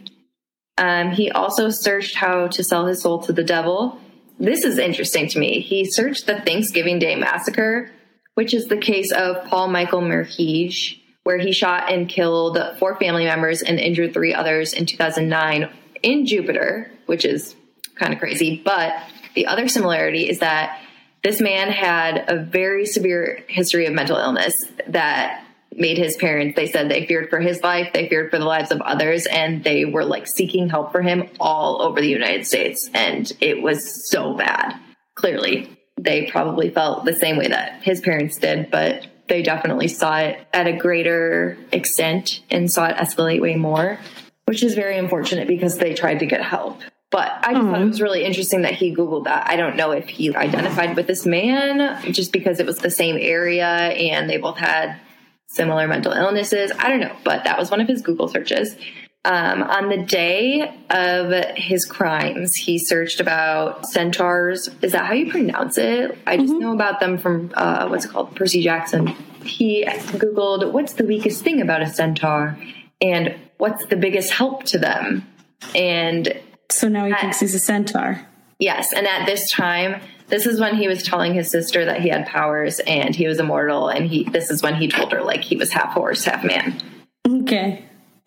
[0.78, 3.98] Um, he also searched how to sell his soul to the devil.
[4.38, 5.60] This is interesting to me.
[5.60, 7.90] He searched the Thanksgiving Day Massacre,
[8.34, 13.24] which is the case of Paul Michael Merhige, where he shot and killed four family
[13.24, 15.70] members and injured three others in 2009
[16.02, 17.55] in Jupiter, which is
[17.96, 18.62] kind of crazy.
[18.64, 18.94] But
[19.34, 20.80] the other similarity is that
[21.22, 25.42] this man had a very severe history of mental illness that
[25.74, 28.70] made his parents they said they feared for his life they feared for the lives
[28.70, 32.88] of others and they were like seeking help for him all over the united states
[32.94, 34.74] and it was so bad
[35.16, 40.18] clearly they probably felt the same way that his parents did but they definitely saw
[40.18, 43.98] it at a greater extent and saw it escalate way more
[44.46, 46.80] which is very unfortunate because they tried to get help
[47.16, 49.48] but I just thought it was really interesting that he Googled that.
[49.48, 53.16] I don't know if he identified with this man just because it was the same
[53.18, 55.00] area and they both had
[55.46, 56.72] similar mental illnesses.
[56.78, 58.76] I don't know, but that was one of his Google searches.
[59.24, 64.68] Um, on the day of his crimes, he searched about centaurs.
[64.82, 66.18] Is that how you pronounce it?
[66.26, 69.06] I just know about them from uh, what's it called, Percy Jackson.
[69.42, 72.58] He Googled what's the weakest thing about a centaur
[73.00, 75.26] and what's the biggest help to them.
[75.74, 76.42] And
[76.76, 78.20] So now he thinks he's a centaur.
[78.58, 82.10] Yes, and at this time, this is when he was telling his sister that he
[82.10, 85.42] had powers and he was immortal, and he this is when he told her like
[85.42, 86.78] he was half horse, half man.
[87.26, 87.82] Okay.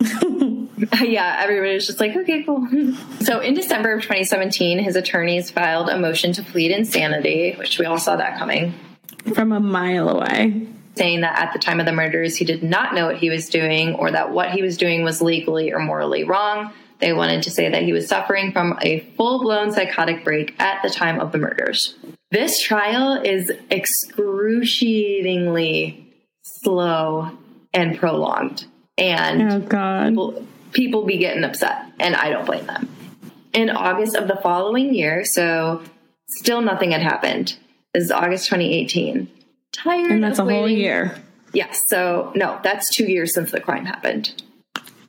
[1.02, 2.66] yeah, everybody was just like, okay, cool.
[3.20, 7.86] so in December of 2017, his attorneys filed a motion to plead insanity, which we
[7.86, 8.74] all saw that coming,
[9.34, 10.66] From a mile away.
[10.96, 13.48] saying that at the time of the murders, he did not know what he was
[13.48, 16.72] doing or that what he was doing was legally or morally wrong.
[17.00, 20.82] They wanted to say that he was suffering from a full blown psychotic break at
[20.82, 21.96] the time of the murders.
[22.30, 26.06] This trial is excruciatingly
[26.42, 27.30] slow
[27.72, 28.66] and prolonged.
[28.98, 30.08] And Oh God.
[30.10, 32.88] people, people be getting upset, and I don't blame them.
[33.52, 35.82] In August of the following year, so
[36.28, 37.56] still nothing had happened.
[37.94, 39.28] This is August 2018.
[39.72, 41.16] Tired And that's a of whole year.
[41.52, 44.40] Yes, so no, that's two years since the crime happened.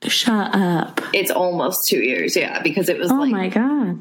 [0.08, 1.02] Shut up.
[1.14, 4.00] It's almost two years, yeah, because it was Oh like my God.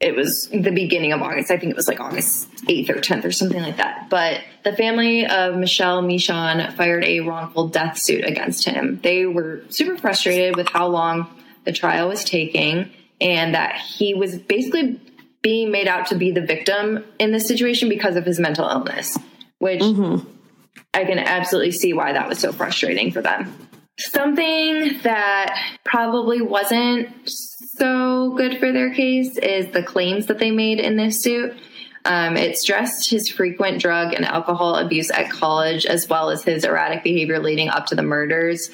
[0.00, 1.50] it was the beginning of August.
[1.50, 4.08] I think it was like August 8th or 10th or something like that.
[4.08, 9.00] But the family of Michelle Mishcon fired a wrongful death suit against him.
[9.02, 11.26] They were super frustrated with how long
[11.64, 15.00] the trial was taking and that he was basically
[15.42, 19.18] being made out to be the victim in this situation because of his mental illness,
[19.58, 20.26] which mm-hmm.
[20.94, 23.54] I can absolutely see why that was so frustrating for them.
[23.96, 30.80] Something that probably wasn't so good for their case is the claims that they made
[30.80, 31.54] in this suit.
[32.04, 36.64] Um, it stressed his frequent drug and alcohol abuse at college, as well as his
[36.64, 38.70] erratic behavior leading up to the murders.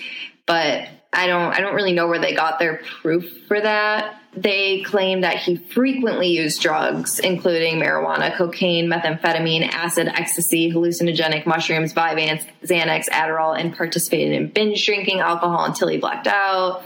[0.47, 4.17] But I don't I don't really know where they got their proof for that.
[4.33, 11.93] They claim that he frequently used drugs, including marijuana, cocaine, methamphetamine, acid, ecstasy, hallucinogenic mushrooms,
[11.93, 16.85] Vyvanse, Xanax, Adderall, and participated in binge drinking alcohol until he blacked out.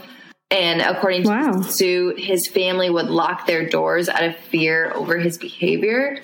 [0.49, 1.51] And according to Wow.
[1.57, 6.17] the suit, his family would lock their doors out of fear over his behavior.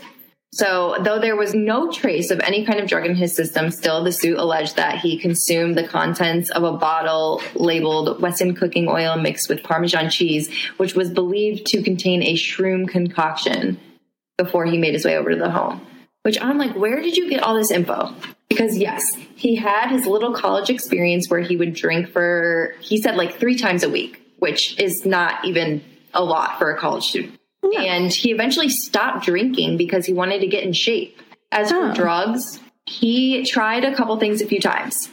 [0.53, 4.03] So, though there was no trace of any kind of drug in his system, still
[4.03, 9.17] the suit alleged that he consumed the contents of a bottle labeled Wesson cooking oil
[9.17, 13.79] mixed with Parmesan cheese, which was believed to contain a shroom concoction
[14.37, 15.85] before he made his way over to the home.
[16.23, 18.13] Which I'm like, where did you get all this info?
[18.49, 23.15] Because yes, he had his little college experience where he would drink for, he said
[23.15, 25.81] like three times a week, which is not even
[26.13, 27.40] a lot for a college student.
[27.63, 31.19] And he eventually stopped drinking because he wanted to get in shape.
[31.51, 31.93] As for Oh.
[31.93, 35.09] drugs, he tried a couple things a few times.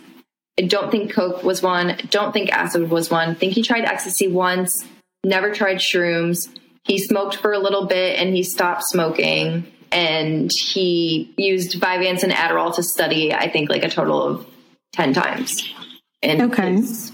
[0.59, 1.97] I don't think Coke was one.
[2.11, 3.35] Don't think acid was one.
[3.35, 4.85] think he tried ecstasy once.
[5.25, 6.49] Never tried shrooms.
[6.85, 9.67] He smoked for a little bit and he stopped smoking.
[9.93, 14.47] And he used Vyvanse and Adderall to study, I think, like a total of
[14.95, 15.63] 10 times
[16.23, 16.73] in Okay.
[16.73, 17.13] his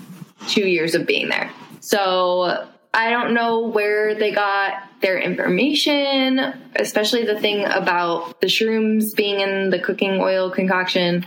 [0.49, 1.51] two years of being there.
[1.81, 6.39] So I don't know where they got their information,
[6.77, 11.27] especially the thing about the shrooms being in the cooking oil concoction,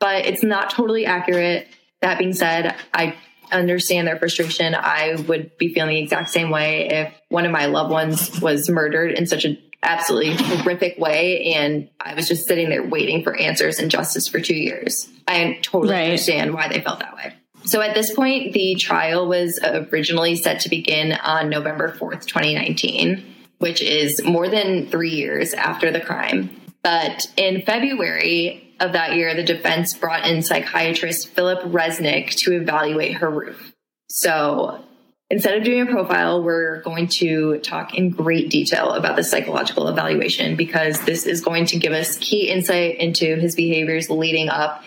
[0.00, 1.68] but it's not totally accurate.
[2.00, 3.16] That being said, I
[3.52, 4.74] understand their frustration.
[4.74, 8.68] I would be feeling the exact same way if one of my loved ones was
[8.70, 13.36] murdered in such an absolutely horrific way and I was just sitting there waiting for
[13.38, 15.06] answers and justice for two years.
[15.28, 16.04] I totally Right.
[16.04, 17.34] understand why they felt that way.
[17.64, 23.24] So at this point, the trial was originally set to begin on November 4th, 2019,
[23.58, 26.50] which is more than three years after the crime.
[26.82, 33.16] But in February of that year, the defense brought in psychiatrist Philip Resnick to evaluate
[33.16, 33.72] Harrouff.
[34.10, 34.84] So
[35.30, 39.88] instead of doing a profile, we're going to talk in great detail about the psychological
[39.88, 44.84] evaluation because this is going to give us key insight into his behaviors leading up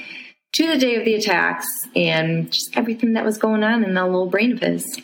[0.54, 4.06] to the day of the attacks and just everything that was going on in that
[4.06, 5.02] little brain of his.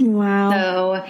[0.00, 0.50] Wow.
[0.50, 1.06] So,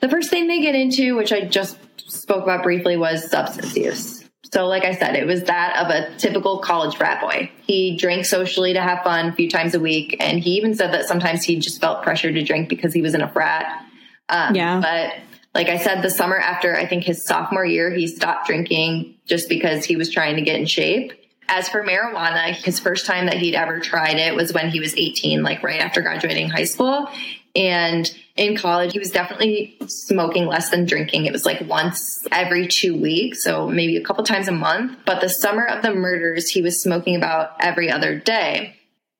[0.00, 1.78] the first thing they get into, which I just
[2.10, 4.24] spoke about briefly, was substance use.
[4.52, 7.50] So, like I said, it was that of a typical college frat boy.
[7.62, 10.92] He drank socially to have fun a few times a week, and he even said
[10.92, 13.84] that sometimes he just felt pressure to drink because he was in a frat.
[14.28, 14.80] Um, Yeah.
[14.80, 15.14] But
[15.54, 19.48] like I said, the summer after I think his sophomore year, he stopped drinking just
[19.48, 21.12] because he was trying to get in shape.
[21.48, 24.94] As for marijuana, his first time that he'd ever tried it was when he was
[24.94, 27.08] 18, like right after graduating high school.
[27.54, 31.24] And in college, he was definitely smoking less than drinking.
[31.24, 34.98] It was like once every two weeks, so maybe a couple times a month.
[35.06, 38.76] But the summer of the murders, he was smoking about every other day.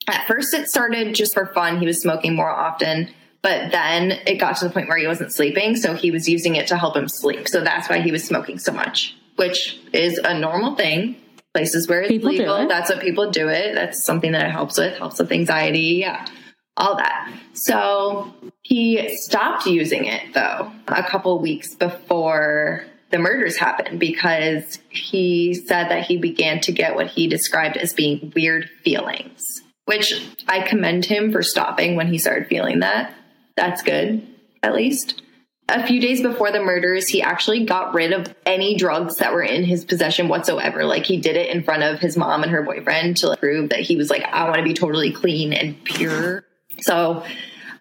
[0.07, 1.81] At first, it started just for fun.
[1.81, 3.09] He was smoking more often,
[3.41, 5.75] but then it got to the point where he wasn't sleeping.
[5.77, 7.49] So he was using it to help him sleep.
[7.49, 11.17] So that's why he was smoking so much, which is a normal thing.
[11.57, 13.75] Places where it's People legal, that's what people do it.
[13.75, 16.01] That's something that it helps with, helps with anxiety.
[16.01, 16.27] Yeah,
[16.77, 17.33] all that.
[17.55, 25.55] So he stopped using it though a couple weeks before the murders happened because he
[25.55, 30.13] said that he began to get what he described as being weird feelings, which
[30.47, 33.15] I commend him for stopping when he started feeling that.
[33.57, 34.29] That's good,
[34.63, 35.23] at least.
[35.69, 39.43] A few days before the murders, he actually got rid of any drugs that were
[39.43, 40.85] in his possession whatsoever.
[40.85, 43.81] Like he did it in front of his mom and her boyfriend to prove that
[43.81, 46.45] he was like, I want to be totally clean and pure.
[46.83, 47.25] So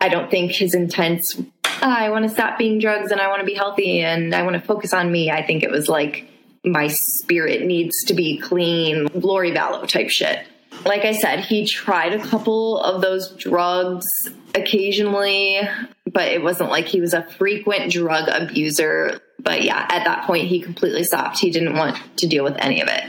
[0.02, 3.42] I don't think his intents, "Ah, I want to stop being drugs and I want
[3.42, 5.30] to be healthy and I want to focus on me.
[5.30, 6.28] I think it was like,
[6.64, 10.40] my spirit needs to be clean, Lori Vallow type shit.
[10.86, 14.08] Like I said, he tried a couple of those drugs
[14.56, 15.60] occasionally,
[16.12, 19.20] but it wasn't like he was a frequent drug abuser.
[19.40, 21.40] But yeah, at that point, he completely stopped.
[21.40, 23.04] He didn't want to deal with any of it.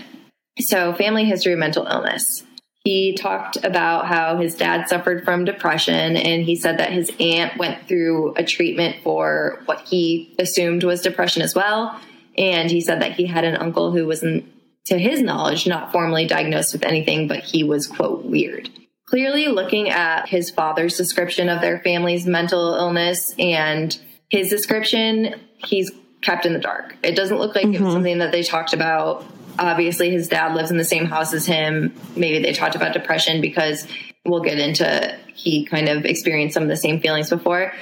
[0.59, 2.43] So, family history of mental illness.
[2.85, 7.57] He talked about how his dad suffered from depression, and he said that his aunt
[7.57, 12.01] went through a treatment for what he assumed was depression as well.
[12.39, 14.45] And he said that he had an uncle who wasn't,
[14.87, 18.71] to his knowledge, not formally diagnosed with anything, but he was, quote, weird.
[19.07, 23.97] Clearly, looking at his father's description of their family's mental illness and
[24.29, 25.93] his description, he's
[26.23, 26.97] kept in the dark.
[27.05, 27.93] It doesn't look like it was mm-hmm.
[27.93, 29.25] something that they talked about.
[29.59, 31.95] Obviously, his dad lives in the same house as him.
[32.17, 33.87] Maybe they talked about depression because
[34.25, 37.73] we'll get into he kind of experienced some of the same feelings before.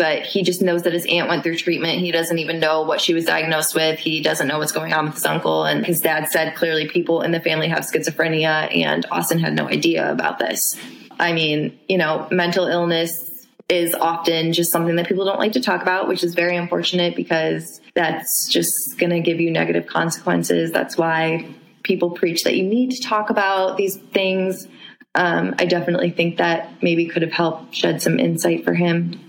[0.00, 1.98] But he just knows that his aunt went through treatment.
[1.98, 3.98] He doesn't even know what she was diagnosed with.
[3.98, 5.66] He doesn't know what's going on with his uncle.
[5.66, 9.68] And his dad said clearly people in the family have schizophrenia, and Austin had no
[9.68, 10.74] idea about this.
[11.18, 15.60] I mean, you know, mental illness is often just something that people don't like to
[15.60, 20.72] talk about, which is very unfortunate because that's just going to give you negative consequences.
[20.72, 21.46] That's why
[21.82, 24.66] people preach that you need to talk about these things.
[25.14, 29.26] Um, I definitely think that maybe could have helped shed some insight for him.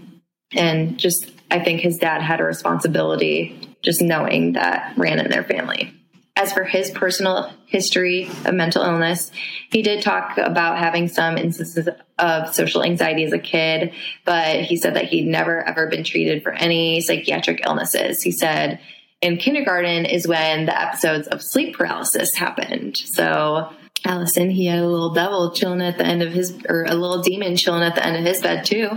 [0.53, 5.43] And just, I think his dad had a responsibility just knowing that ran in their
[5.43, 5.93] family.
[6.35, 9.31] As for his personal history of mental illness,
[9.69, 13.93] he did talk about having some instances of social anxiety as a kid,
[14.25, 18.23] but he said that he'd never ever been treated for any psychiatric illnesses.
[18.23, 18.79] He said
[19.21, 22.97] in kindergarten is when the episodes of sleep paralysis happened.
[22.97, 23.69] So
[24.05, 27.21] Allison, he had a little devil chilling at the end of his, or a little
[27.21, 28.89] demon chilling at the end of his bed too.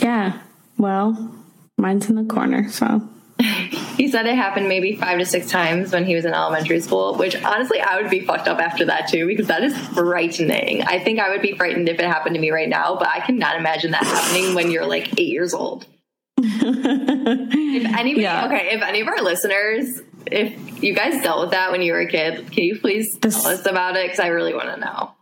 [0.00, 0.40] Yeah.
[0.78, 1.34] Well,
[1.78, 3.08] mine's in the corner, so
[3.96, 7.16] he said it happened maybe five to six times when he was in elementary school,
[7.16, 10.82] which honestly, I would be fucked up after that too, because that is frightening.
[10.82, 13.20] I think I would be frightened if it happened to me right now, but I
[13.20, 15.86] cannot imagine that happening when you're like eight years old.
[16.38, 18.46] if anybody, yeah.
[18.46, 22.00] okay, if any of our listeners, if you guys dealt with that when you were
[22.00, 24.06] a kid, can you please this- tell us about it?
[24.06, 25.12] Because I really want to know.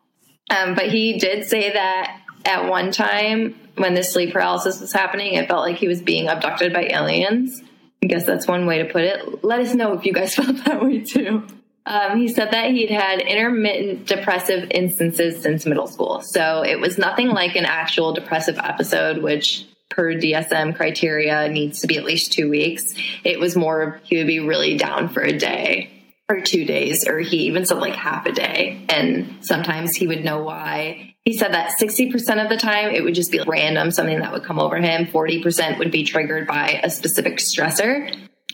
[0.50, 5.34] Um, but he did say that at one time when the sleep paralysis was happening,
[5.34, 7.62] it felt like he was being abducted by aliens.
[8.02, 9.44] I guess that's one way to put it.
[9.44, 11.46] Let us know if you guys felt that way too.
[11.84, 16.20] Um, he said that he'd had intermittent depressive instances since middle school.
[16.20, 21.86] So it was nothing like an actual depressive episode, which per DSM criteria needs to
[21.86, 22.94] be at least two weeks.
[23.24, 26.01] It was more, he would be really down for a day
[26.32, 28.84] or two days, or he even said like half a day.
[28.88, 31.14] And sometimes he would know why.
[31.24, 34.42] He said that 60% of the time it would just be random, something that would
[34.42, 35.06] come over him.
[35.06, 38.12] 40% would be triggered by a specific stressor.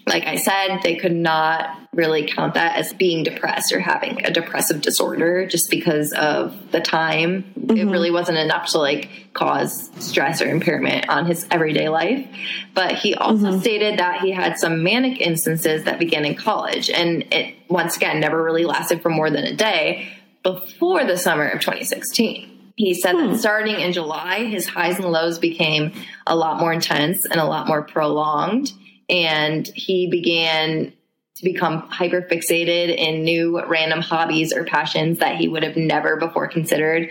[0.08, 4.30] Like I said, they could not really count that as being depressed or having a
[4.30, 7.52] depressive disorder just because of the time.
[7.58, 7.76] Mm-hmm.
[7.76, 12.26] It really wasn't enough to like cause stress or impairment on his everyday life.
[12.74, 13.60] But he also mm-hmm.
[13.60, 18.20] stated that he had some manic instances that began in college and it once again
[18.20, 20.08] never really lasted for more than a day
[20.42, 22.72] before the summer of 2016.
[22.76, 23.32] He said hmm.
[23.32, 25.92] that starting in July, his highs and lows became
[26.28, 28.72] a lot more intense and a lot more prolonged
[29.08, 30.92] and he began
[31.38, 36.16] to become hyper fixated in new random hobbies or passions that he would have never
[36.16, 37.10] before considered.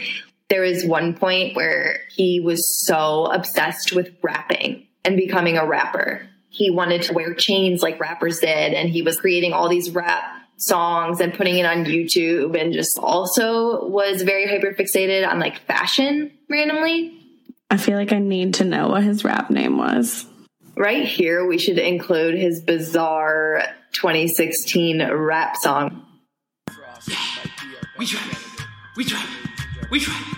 [0.50, 6.28] There was one point where he was so obsessed with rapping and becoming a rapper.
[6.50, 10.24] He wanted to wear chains like rappers did, and he was creating all these rap
[10.58, 15.60] songs and putting it on YouTube, and just also was very hyper fixated on like
[15.60, 17.14] fashion randomly.
[17.70, 20.27] I feel like I need to know what his rap name was
[20.78, 23.64] right here, we should include his bizarre
[23.94, 26.06] 2016 rap song.
[27.98, 28.38] We trap,
[28.96, 29.28] we trap,
[29.90, 30.38] we trap,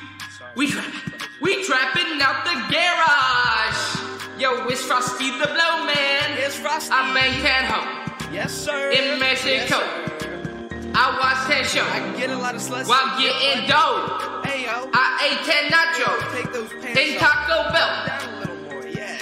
[0.56, 0.94] we trap,
[1.42, 4.40] we trapping out the garage.
[4.40, 6.38] Yo, it's Frosty the Blow Man.
[6.38, 6.94] It's Frosty.
[6.94, 8.32] I bang ten ho.
[8.32, 8.92] Yes, sir.
[8.92, 9.80] In Mexico.
[9.80, 11.84] Yes, I watch ten show.
[11.84, 12.88] I get a lot of sluts.
[12.88, 14.42] While getting dough.
[14.46, 14.90] Hey, yo.
[14.94, 16.32] I ate ten nachos.
[16.32, 18.29] Take those pants in Taco Bell.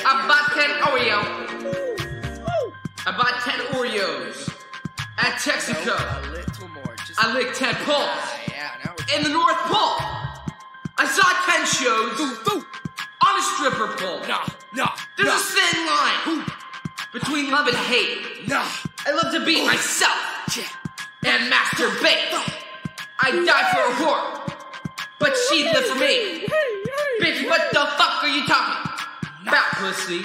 [0.10, 1.20] I bought 10 Oreo.
[3.06, 4.48] I bought 10 Oreos
[5.18, 6.00] at Texaco.
[7.18, 8.08] I licked 10 poles.
[9.14, 10.00] In the North Pole.
[10.98, 12.24] I saw 10 shows
[13.20, 14.22] on a stripper pole.
[14.30, 14.96] Nah, nah.
[15.18, 16.46] There's a thin line
[17.12, 18.48] between love and hate.
[18.48, 18.64] Nah.
[19.06, 20.16] I love to beat myself
[21.26, 22.32] and masturbate.
[23.20, 24.56] I die for a whore,
[25.20, 26.48] but she lived for me.
[27.20, 28.97] Bitch, what the fuck are you talking?
[29.50, 30.22] Fat pussy.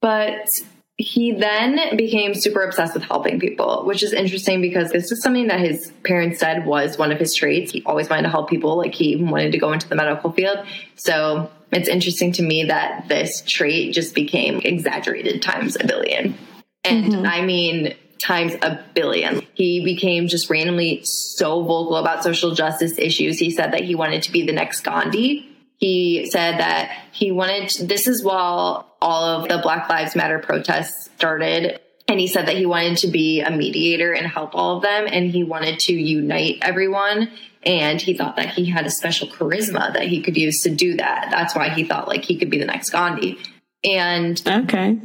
[0.00, 0.48] But
[0.96, 5.46] he then became super obsessed with helping people, which is interesting because this is something
[5.46, 7.72] that his parents said was one of his traits.
[7.72, 10.30] He always wanted to help people, like he even wanted to go into the medical
[10.30, 10.58] field.
[10.96, 16.36] So it's interesting to me that this trait just became exaggerated times a billion.
[16.84, 17.26] And mm-hmm.
[17.26, 19.46] I mean, times a billion.
[19.54, 23.38] He became just randomly so vocal about social justice issues.
[23.38, 25.49] He said that he wanted to be the next Gandhi
[25.80, 31.10] he said that he wanted, this is while all of the Black Lives Matter protests
[31.16, 31.80] started.
[32.06, 35.06] And he said that he wanted to be a mediator and help all of them.
[35.10, 37.30] And he wanted to unite everyone.
[37.62, 40.96] And he thought that he had a special charisma that he could use to do
[40.96, 41.28] that.
[41.30, 43.38] That's why he thought like he could be the next Gandhi.
[43.82, 44.98] And okay.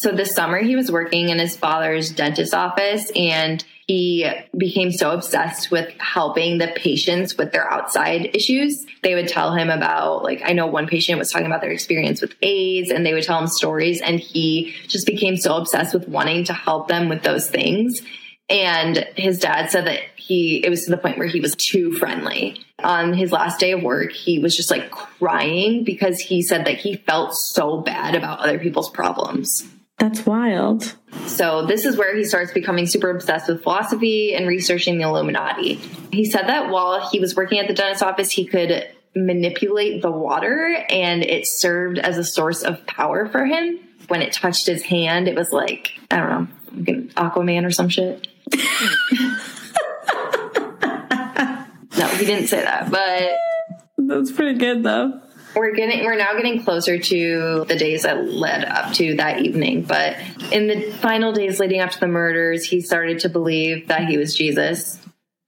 [0.00, 5.10] So this summer he was working in his father's dentist office and he became so
[5.10, 8.86] obsessed with helping the patients with their outside issues.
[9.02, 12.22] They would tell him about, like, I know one patient was talking about their experience
[12.22, 16.06] with AIDS and they would tell him stories and he just became so obsessed with
[16.06, 18.00] wanting to help them with those things.
[18.48, 21.90] And his dad said that he, it was to the point where he was too
[21.90, 22.64] friendly.
[22.84, 26.76] On his last day of work, he was just like crying because he said that
[26.76, 29.66] he felt so bad about other people's problems.
[29.98, 30.94] That's wild.
[31.26, 35.74] So this is where he starts becoming super obsessed with philosophy and researching the Illuminati.
[36.12, 40.10] He said that while he was working at the dentist office, he could manipulate the
[40.10, 43.80] water and it served as a source of power for him.
[44.06, 46.46] When it touched his hand, it was like, I don't know,
[46.78, 48.28] like an Aquaman or some shit.
[51.98, 53.32] no, he didn't say that, but
[53.98, 55.20] That's pretty good though.
[55.58, 59.82] We're getting we're now getting closer to the days that led up to that evening
[59.82, 60.16] but
[60.52, 64.16] in the final days leading up to the murders he started to believe that he
[64.16, 64.98] was jesus.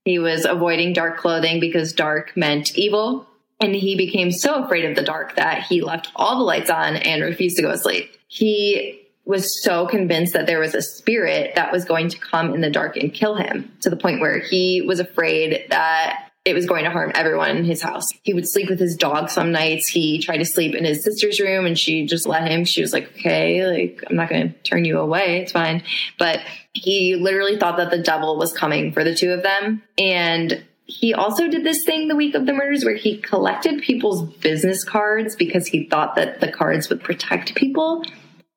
[0.03, 3.27] He was avoiding dark clothing because dark meant evil
[3.61, 6.95] and he became so afraid of the dark that he left all the lights on
[6.95, 8.11] and refused to go to sleep.
[8.27, 12.61] He was so convinced that there was a spirit that was going to come in
[12.61, 16.65] the dark and kill him to the point where he was afraid that it was
[16.65, 18.07] going to harm everyone in his house.
[18.23, 19.87] He would sleep with his dog some nights.
[19.87, 22.65] He tried to sleep in his sister's room and she just let him.
[22.65, 25.41] She was like, okay, like, I'm not going to turn you away.
[25.41, 25.83] It's fine.
[26.17, 26.39] But
[26.73, 29.83] he literally thought that the devil was coming for the two of them.
[29.99, 34.23] And he also did this thing the week of the murders where he collected people's
[34.37, 38.03] business cards because he thought that the cards would protect people.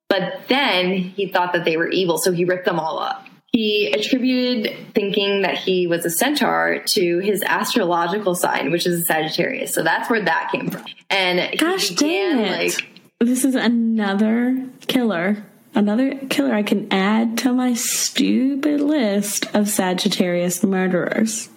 [0.09, 3.25] But then he thought that they were evil, so he ripped them all up.
[3.55, 9.05] He attributed thinking that he was a centaur to his astrological sign, which is a
[9.05, 9.73] Sagittarius.
[9.73, 10.83] So that's where that came from.
[11.09, 12.73] And Gosh began, dang it.
[12.73, 12.85] like
[13.21, 15.45] this is another killer.
[15.73, 21.47] Another killer I can add to my stupid list of Sagittarius murderers.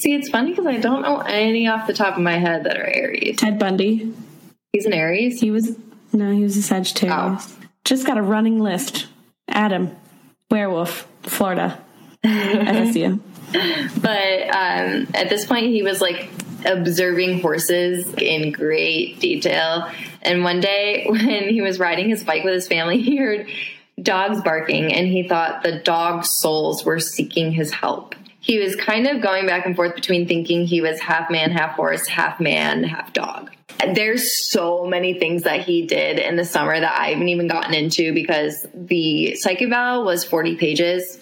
[0.00, 2.76] see, it's funny because I don't know any off the top of my head that
[2.76, 3.36] are Aries.
[3.38, 4.12] Ted Bundy.
[4.72, 5.40] He's an Aries.
[5.40, 5.78] He was
[6.12, 7.56] no, he was a Sagittarius.
[7.58, 7.64] Oh.
[7.84, 9.06] Just got a running list.
[9.48, 9.96] Adam,
[10.50, 11.80] werewolf, Florida,
[12.24, 13.20] FSU.
[13.50, 16.28] But um, at this point, he was like
[16.66, 19.90] observing horses in great detail.
[20.22, 23.48] And one day, when he was riding his bike with his family, he heard
[24.00, 28.14] dogs barking and he thought the dog souls were seeking his help.
[28.40, 31.72] He was kind of going back and forth between thinking he was half man, half
[31.72, 33.50] horse, half man, half dog.
[33.94, 37.74] There's so many things that he did in the summer that I haven't even gotten
[37.74, 41.18] into because the psych eval was 40 pages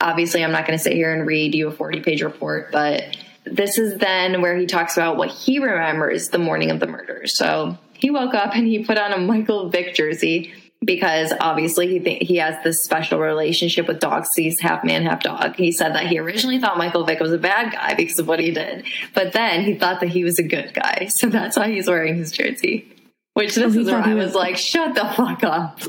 [0.00, 3.16] obviously I'm not going to sit here and read you a 40 page report, but
[3.44, 7.26] this is then where he talks about what he remembers the morning of the murder.
[7.26, 10.54] So he woke up and he put on a Michael Vick jersey
[10.84, 14.34] because obviously he th- he has this special relationship with dogs.
[14.34, 15.56] He's half man, half dog.
[15.56, 18.40] He said that he originally thought Michael Vick was a bad guy because of what
[18.40, 21.08] he did, but then he thought that he was a good guy.
[21.20, 22.86] So that's why he's wearing his jersey.
[23.34, 25.80] Which this he is where I was- was like, shut the fuck up.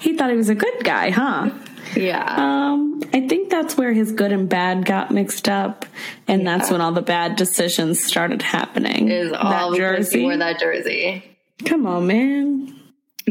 [0.00, 1.50] He thought he was a good guy, huh?
[1.96, 2.34] Yeah.
[2.36, 5.84] Um, I think that's where his good and bad got mixed up,
[6.28, 9.08] and that's when all the bad decisions started happening.
[9.08, 11.24] Is all because he wore that jersey.
[11.64, 12.77] Come on, man.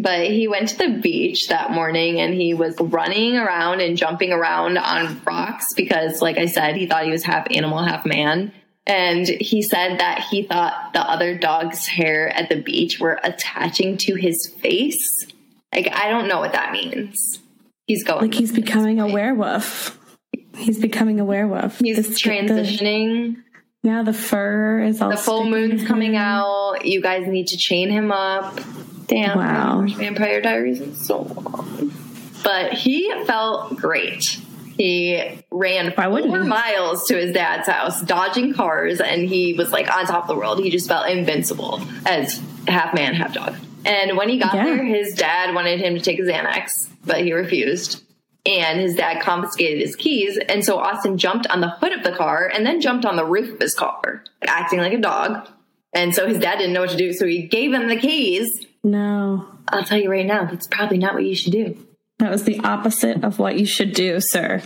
[0.02, 4.32] But he went to the beach that morning and he was running around and jumping
[4.32, 8.52] around on rocks because like i said he thought he was half animal half man.
[8.86, 13.98] And he said that he thought the other dog's hair at the beach were attaching
[13.98, 15.26] to his face.
[15.76, 17.40] Like i don't know what that means.
[17.86, 20.00] He's going Like he's with it at this becoming a werewolf.
[20.56, 21.80] He's becoming a werewolf.
[21.80, 23.38] he's This- the- transitioning.
[23.84, 26.86] Now the fur is all the full moon's coming out.
[26.86, 28.60] You guys need to chain him up
[29.08, 29.86] damn Wow.
[29.88, 31.92] vampire diaries is so long
[32.44, 34.40] but he felt great
[34.78, 40.06] he ran four miles to his dad's house dodging cars and he was like on
[40.06, 43.56] top of the world he just felt invincible as half man half dog
[43.86, 44.66] and when he got Yeah.
[44.66, 48.04] there his dad wanted him to take his xanax but he refused
[48.46, 50.38] and his dad confiscated his keys.
[50.48, 53.26] And so Austin jumped on the hood of the car and then jumped on the
[53.26, 55.50] roof of his car, acting like a dog.
[55.94, 57.12] And so his dad didn't know what to do.
[57.12, 58.66] So he gave him the keys.
[58.88, 61.78] No, I'll tell you right now, that's probably not what you should do.
[62.20, 64.62] that was the opposite of what you should do, sir.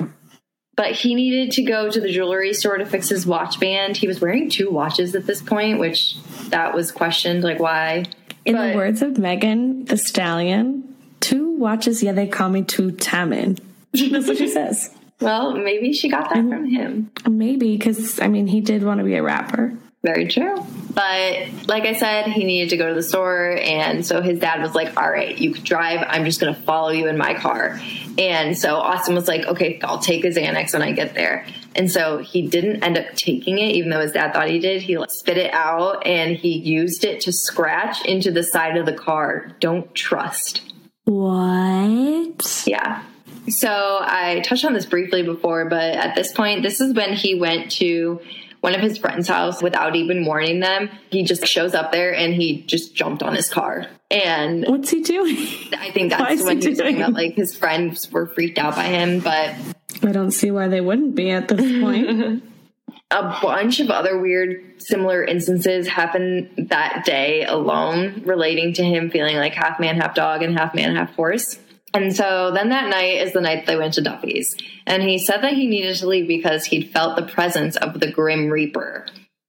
[0.78, 3.98] But he needed to go to the jewelry store to fix his watch band.
[3.98, 6.16] He was wearing two watches at this point, which
[6.50, 8.06] that was questioned, like why.
[8.46, 12.92] In But- the words of Megan Thee Stallion, two watches, yeah, they call me two
[12.92, 13.60] Tamin.
[13.94, 14.90] That's what she says.
[15.20, 17.12] Well, maybe she got that from him.
[17.30, 19.78] Maybe because I mean he did want to be a rapper.
[20.04, 20.56] Very true.
[20.94, 23.56] But like I said, he needed to go to the store.
[23.62, 26.06] And so his dad was like, All right, you can drive.
[26.08, 27.80] I'm just going to follow you in my car.
[28.18, 31.46] And so Austin was like, Okay, I'll take his Xanax when I get there.
[31.76, 34.82] And so he didn't end up taking it, even though his dad thought he did.
[34.82, 38.86] He like, spit it out and he used it to scratch into the side of
[38.86, 39.56] the car.
[39.60, 40.74] Don't trust.
[41.06, 42.64] What?
[42.66, 43.04] Yeah.
[43.50, 47.36] So I touched on this briefly before, but at this point, this is when he
[47.36, 48.20] went to
[48.62, 50.90] one of his friends' house without even warning them.
[51.10, 53.88] He just shows up there and he just jumped on his car.
[54.10, 55.36] And What's he doing?
[55.78, 58.76] I think that's when he he was doing- that like his friends were freaked out
[58.76, 59.54] by him, but
[60.04, 62.44] I don't see why they wouldn't be at this point.
[63.12, 69.36] a bunch of other weird similar instances happened that day alone relating to him feeling
[69.36, 71.60] like half man half dog and half man half horse
[71.94, 75.42] and so then that night is the night they went to duffy's and he said
[75.42, 79.06] that he needed to leave because he'd felt the presence of the grim reaper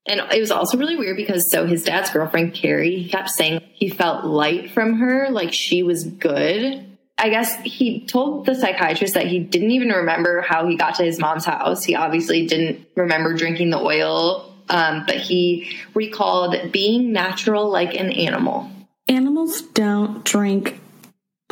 [0.07, 3.61] and it was also really weird because so his dad's girlfriend carrie he kept saying
[3.72, 6.86] he felt light from her like she was good
[7.18, 11.05] I guess he told the psychiatrist that he didn't even remember how he got to
[11.05, 11.84] his mom's house.
[11.84, 18.11] He obviously didn't remember drinking the oil, um, but he recalled being natural like an
[18.11, 18.68] animal.
[19.09, 20.80] Animals don't drink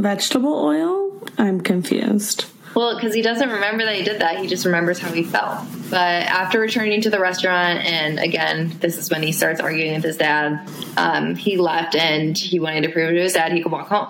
[0.01, 1.23] vegetable oil?
[1.39, 2.47] I'm confused.
[2.75, 5.67] Well, because he doesn't remember that he did that, he just remembers how he felt.
[5.91, 10.05] But after returning to the restaurant, and again, this is when he starts arguing with
[10.05, 13.73] his dad, um, he left and he wanted to prove to his dad he could
[13.73, 14.09] walk home.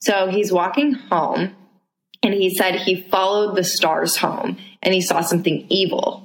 [0.00, 1.56] So he's walking home,
[2.22, 6.22] and he said he followed the stars home and he saw something evil.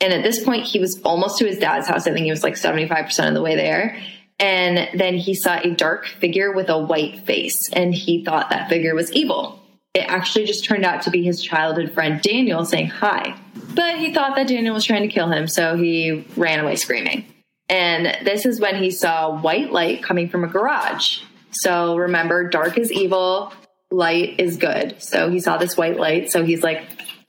[0.00, 2.06] And at this point, he was almost to his dad's house.
[2.06, 3.96] I think he was like 75% of the way there.
[4.38, 8.68] And then he saw a dark figure with a white face, and he thought that
[8.68, 9.60] figure was evil.
[9.94, 13.38] It actually just turned out to be his childhood friend Daniel saying hi.
[13.74, 17.26] But he thought that Daniel was trying to kill him, so he ran away screaming.
[17.68, 21.20] And this is when he saw white light coming from a garage.
[21.52, 23.52] So remember, dark is evil,
[23.90, 25.00] light is good.
[25.00, 26.82] So he saw this white light, so he's like,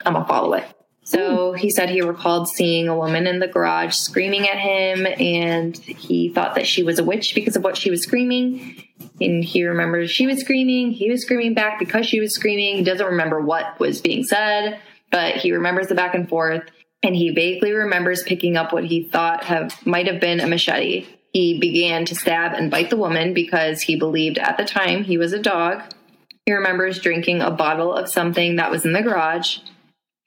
[0.03, 0.65] I'm gonna follow it.
[1.05, 5.77] So he said he recalled seeing a woman in the garage screaming at him, and
[5.77, 8.83] he thought that she was a witch because of what she was screaming.
[9.21, 12.77] And he remembers she was screaming, he was screaming back because she was screaming.
[12.77, 14.79] He doesn't remember what was being said,
[15.11, 16.63] but he remembers the back and forth.
[17.03, 21.05] And he vaguely remembers picking up what he thought have might have been a machete.
[21.33, 25.19] He began to stab and bite the woman because he believed at the time he
[25.19, 25.83] was a dog.
[26.47, 29.59] He remembers drinking a bottle of something that was in the garage.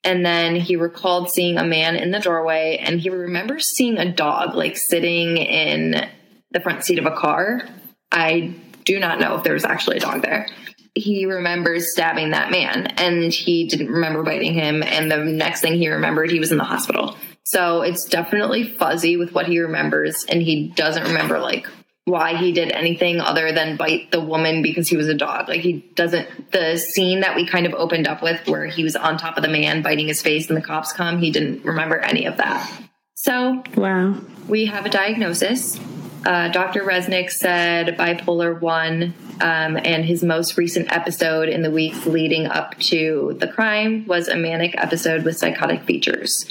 [0.04, 4.10] And then he recalled seeing a man in the doorway and he remembers seeing a
[4.10, 6.08] dog like sitting in
[6.50, 7.62] the front seat of a car.
[8.10, 10.46] I do not know if there was actually a dog there.
[10.94, 14.82] He remembers stabbing that man and he didn't remember biting him.
[14.82, 17.16] And the next thing he remembered, he was in the hospital.
[17.44, 20.24] So it's definitely fuzzy with what he remembers.
[20.28, 21.66] And he doesn't remember like
[22.08, 25.48] why he did anything other than bite the woman because he was a dog.
[25.48, 28.96] Like he doesn't the scene that we kind of opened up with where he was
[28.96, 31.98] on top of the man biting his face and the cops come, he didn't remember
[31.98, 32.70] any of that.
[33.14, 34.20] So Wow.
[34.48, 35.78] we have a diagnosis.
[36.24, 36.82] Uh, Dr.
[36.82, 42.76] Resnick said bipolar 1, um, and his most recent episode in the weeks leading up
[42.80, 46.44] to the crime was a manic episode with psychotic features.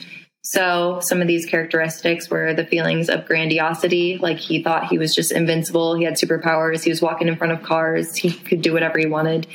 [0.49, 5.13] So, some of these characteristics were the feelings of grandiosity, like he thought he was
[5.13, 8.71] just invincible, he had superpowers, he was walking in front of cars, he could do
[8.71, 9.45] whatever he wanted.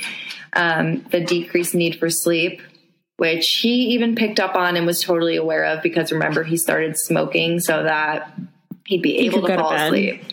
[0.55, 2.61] Um, the decreased need for sleep,
[3.17, 6.95] which he even picked up on and was totally aware of because remember, he started
[6.95, 8.31] smoking so that
[8.85, 10.23] he'd be able could to go to fall asleep.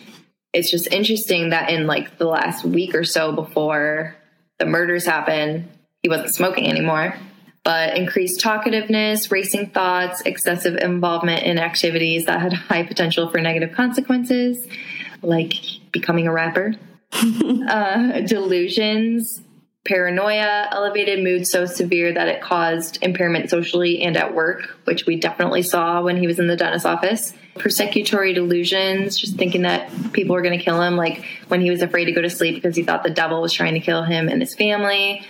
[0.53, 4.15] It's just interesting that in like the last week or so before
[4.59, 5.69] the murders happened,
[6.03, 7.15] he wasn't smoking anymore.
[7.63, 13.75] But increased talkativeness, racing thoughts, excessive involvement in activities that had high potential for negative
[13.75, 14.65] consequences,
[15.21, 15.53] like
[15.91, 16.73] becoming a rapper,
[17.13, 19.41] uh, delusions,
[19.83, 25.19] paranoia, elevated mood so severe that it caused impairment socially and at work, which we
[25.19, 27.33] definitely saw when he was in the dentist's office.
[27.55, 31.81] Persecutory delusions, just thinking that people were going to kill him, like when he was
[31.81, 34.29] afraid to go to sleep because he thought the devil was trying to kill him
[34.29, 35.25] and his family.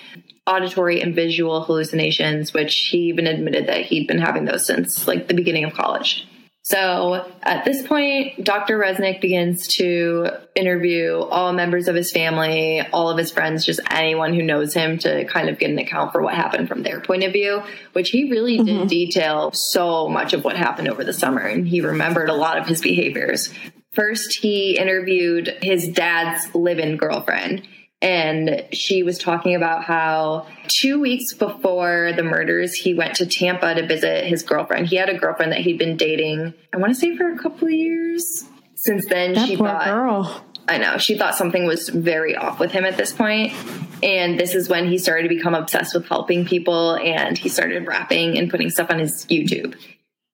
[0.51, 5.27] Auditory and visual hallucinations, which he even admitted that he'd been having those since like
[5.27, 6.27] the beginning of college.
[6.63, 8.77] So at this point, Dr.
[8.77, 14.33] Resnick begins to interview all members of his family, all of his friends, just anyone
[14.33, 17.23] who knows him to kind of get an account for what happened from their point
[17.23, 18.87] of view, which he really did mm-hmm.
[18.87, 21.41] detail so much of what happened over the summer.
[21.41, 23.51] And he remembered a lot of his behaviors.
[23.93, 27.67] First, he interviewed his dad's live in girlfriend
[28.01, 33.75] and she was talking about how two weeks before the murders, he went to Tampa
[33.75, 34.87] to visit his girlfriend.
[34.87, 37.67] He had a girlfriend that he'd been dating, I want to say for a couple
[37.67, 38.45] of years.
[38.75, 40.45] Since then, That she poor thought, girl.
[40.67, 43.53] I know, she thought something was very off with him at this point.
[44.01, 47.85] And this is when he started to become obsessed with helping people and he started
[47.85, 49.75] rapping and putting stuff on his YouTube.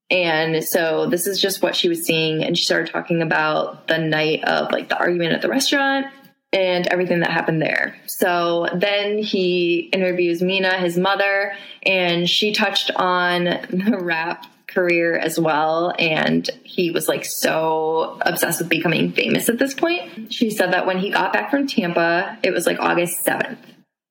[0.10, 2.44] And so this is just what she was seeing.
[2.44, 6.08] And she started talking about the night of like the argument at the restaurant
[6.54, 7.96] and everything that happened there.
[8.06, 15.40] So then he interviews Mina, his mother, and she touched on the rap career as
[15.40, 15.94] well.
[15.98, 20.34] And he was like so obsessed with becoming famous at this point.
[20.34, 23.58] She said that when he got back from Tampa, it was like August 7th.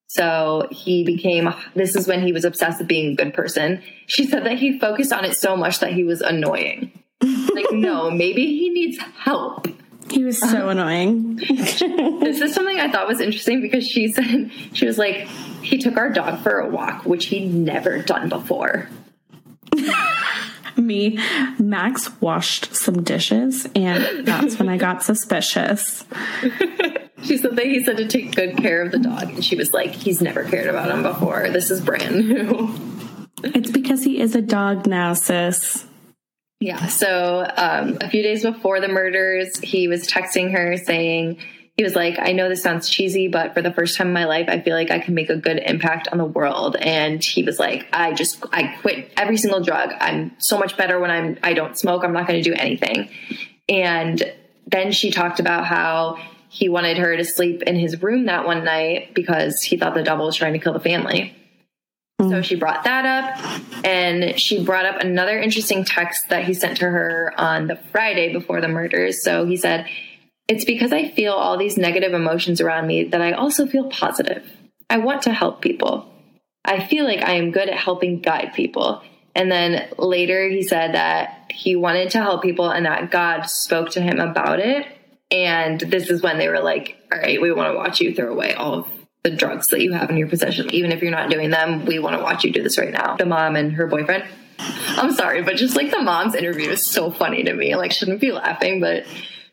[0.09, 3.82] So he became, this is when he was obsessed with being a good person.
[4.07, 6.93] She said that he focused on it so much that he was annoying.
[7.22, 9.66] like, no, maybe he needs help.
[10.11, 10.69] He was so uh-huh.
[10.69, 11.37] annoying.
[11.37, 15.27] this is something I thought was interesting because she said, she was like,
[15.63, 18.89] he took our dog for a walk, which he'd never done before.
[20.77, 21.19] Me,
[21.59, 26.05] Max washed some dishes, and that's when I got suspicious.
[27.23, 29.73] She said that he said to take good care of the dog, and she was
[29.73, 31.49] like, he's never cared about him before.
[31.49, 32.73] This is brand new.
[33.43, 35.86] It's because he is a dog now, sis.
[36.61, 36.87] Yeah.
[36.87, 41.39] So um, a few days before the murders, he was texting her saying,
[41.77, 44.25] he was like, I know this sounds cheesy, but for the first time in my
[44.25, 46.75] life, I feel like I can make a good impact on the world.
[46.77, 49.93] And he was like, I just, I quit every single drug.
[50.01, 52.03] I'm so much better when I'm, I don't smoke.
[52.03, 53.11] I'm not going to do anything.
[53.69, 54.23] And
[54.67, 56.17] then she talked about how
[56.49, 60.03] he wanted her to sleep in his room that one night because he thought the
[60.03, 61.37] devil was trying to kill the family.
[62.21, 62.45] So mm.
[62.45, 66.89] she brought that up and she brought up another interesting text that he sent to
[66.89, 69.23] her on the Friday before the murders.
[69.23, 69.87] So he said,
[70.49, 74.51] It's because I feel all these negative emotions around me that I also feel positive.
[74.89, 76.11] I want to help people.
[76.64, 79.03] I feel like I am good at helping guide people.
[79.35, 83.91] And then later he said that he wanted to help people and that God spoke
[83.91, 84.87] to him about it.
[85.31, 88.33] And this is when they were like, All right, we want to watch you throw
[88.33, 88.95] away all of
[89.29, 90.72] the drugs that you have in your possession.
[90.72, 93.16] Even if you're not doing them, we want to watch you do this right now.
[93.16, 94.24] The mom and her boyfriend.
[94.59, 97.74] I'm sorry, but just like the mom's interview is so funny to me.
[97.74, 99.05] Like, shouldn't be laughing, but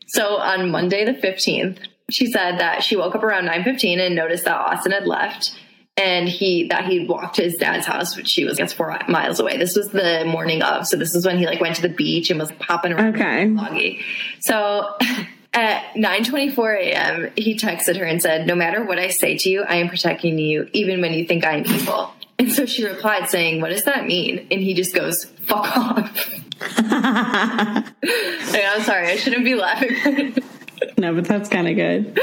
[0.06, 4.44] so on Monday the 15th, she said that she woke up around 9:15 and noticed
[4.44, 5.58] that Austin had left
[5.96, 8.96] and he that he'd walked to his dad's house, which she was I guess four
[9.08, 9.56] miles away.
[9.56, 12.30] This was the morning of, so this is when he like went to the beach
[12.30, 13.16] and was popping around.
[13.16, 13.46] Okay.
[13.46, 14.00] Loggy.
[14.40, 14.96] So
[15.54, 19.62] at 9:24 a.m., he texted her and said, "No matter what I say to you,
[19.62, 23.28] I am protecting you, even when you think I am evil." And so she replied,
[23.30, 26.40] saying, "What does that mean?" And he just goes, "Fuck off."
[28.04, 30.36] Like, I'm sorry, I shouldn't be laughing.
[30.98, 32.14] No, but that's kind of good.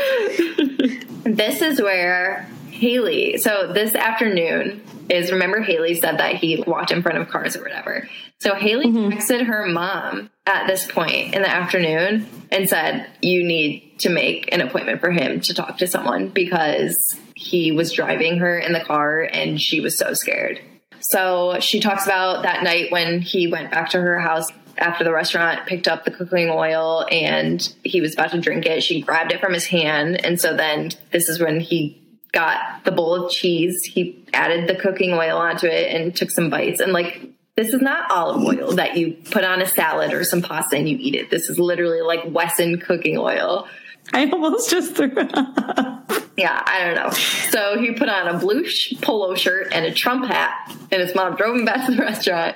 [1.24, 2.48] this is where
[2.82, 3.38] Haley.
[3.38, 7.62] So this afternoon is remember Haley said that he walked in front of cars or
[7.62, 8.10] whatever.
[8.40, 9.16] So Haley mm-hmm.
[9.16, 14.52] texted her mom at this point in the afternoon and said, "You need to make
[14.52, 18.84] an appointment for him to talk to someone because he was driving her in the
[18.84, 20.60] car and she was so scared."
[21.02, 24.48] So she talks about that night when he went back to her house
[24.80, 28.82] after the restaurant, picked up the cooking oil, and he was about to drink it.
[28.82, 30.26] She grabbed it from his hand.
[30.26, 32.01] And so then this is when he
[32.32, 33.84] got the bowl of cheese.
[33.84, 36.80] He added the cooking oil onto it and took some bites.
[36.80, 40.42] And like, this is not olive oil that you put on a salad or some
[40.42, 41.30] pasta and you eat it.
[41.30, 43.68] This is literally like Wesson cooking oil.
[44.14, 46.12] I almost just threw up.
[46.38, 47.10] Yeah, I don't know.
[47.52, 51.14] So he put on a blue sh- polo shirt and a Trump hat, and his
[51.14, 52.56] mom drove him back to the restaurant.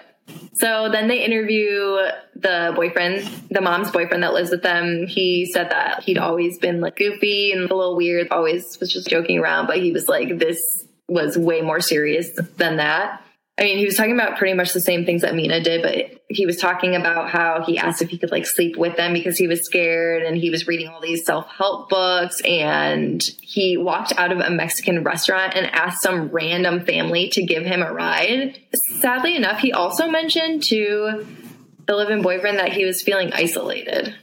[0.54, 1.98] So then they interview
[2.36, 5.06] the boyfriend, the mom's boyfriend that lives with them.
[5.06, 9.08] He said that he'd always been like goofy and a little weird, always was just
[9.08, 13.22] joking around, but he was like, this was way more serious than that.
[13.58, 16.22] I mean, he was talking about pretty much the same things that Mina did, but
[16.28, 19.38] he was talking about how he asked if he could like sleep with them because
[19.38, 22.42] he was scared and he was reading all these self help books.
[22.42, 27.64] And he walked out of a Mexican restaurant and asked some random family to give
[27.64, 28.60] him a ride.
[29.00, 31.26] Sadly enough, he also mentioned to
[31.88, 34.14] the live in boyfriend that he was feeling isolated.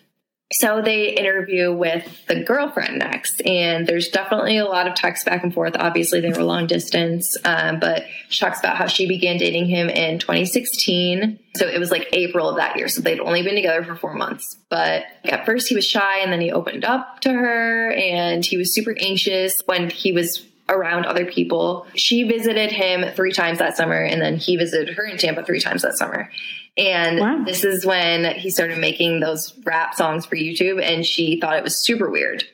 [0.53, 5.43] So they interview with the girlfriend next, and there's definitely a lot of text back
[5.43, 5.75] and forth.
[5.79, 9.89] Obviously, they were long distance, um, but she talks about how she began dating him
[9.89, 11.39] in 2016.
[11.57, 12.89] So it was like April of that year.
[12.89, 14.57] So they'd only been together for four months.
[14.69, 18.59] But at first, he was shy, and then he opened up to her, and he
[18.59, 21.87] was super anxious when he was around other people.
[21.95, 25.61] She visited him three times that summer, and then he visited her in Tampa three
[25.61, 26.31] times that summer.
[26.77, 27.43] And Wow.
[27.45, 31.65] this is when he started making those rap songs for YouTube, and she thought it
[31.65, 32.45] was super weird.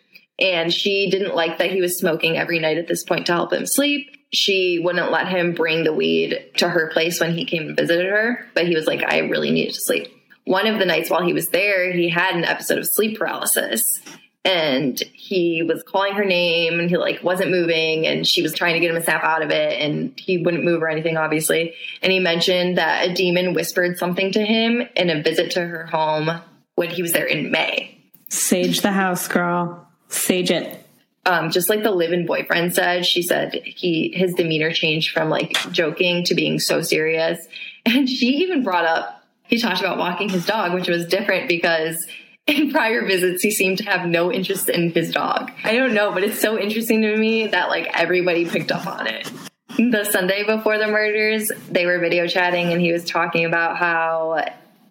[0.40, 3.52] And she didn't like that he was smoking every night at this point to help
[3.52, 4.08] him sleep.
[4.32, 8.06] She wouldn't let him bring the weed to her place when he came and visited
[8.06, 10.08] her, but he was like, I really needed to sleep.
[10.44, 14.00] One of the nights while he was there, he had an episode of sleep paralysis
[14.44, 18.74] and he was calling her name and he like wasn't moving and she was trying
[18.74, 21.74] to get him a snap out of it and he wouldn't move or anything obviously
[22.02, 25.86] and he mentioned that a demon whispered something to him in a visit to her
[25.86, 26.40] home
[26.76, 27.94] when he was there in may
[28.28, 29.88] Sage the house, girl.
[30.08, 30.86] Sage it.
[31.26, 35.52] um, just like the live-in boyfriend said, she said he his demeanor changed from like
[35.72, 37.46] joking to being so serious,
[37.86, 42.06] and she even brought up he talked about walking his dog, which was different because
[42.48, 45.52] in prior visits he seemed to have no interest in his dog.
[45.62, 49.06] I don't know, but it's so interesting to me that like everybody picked up on
[49.06, 49.30] it.
[49.76, 54.44] The Sunday before the murders, they were video chatting, and he was talking about how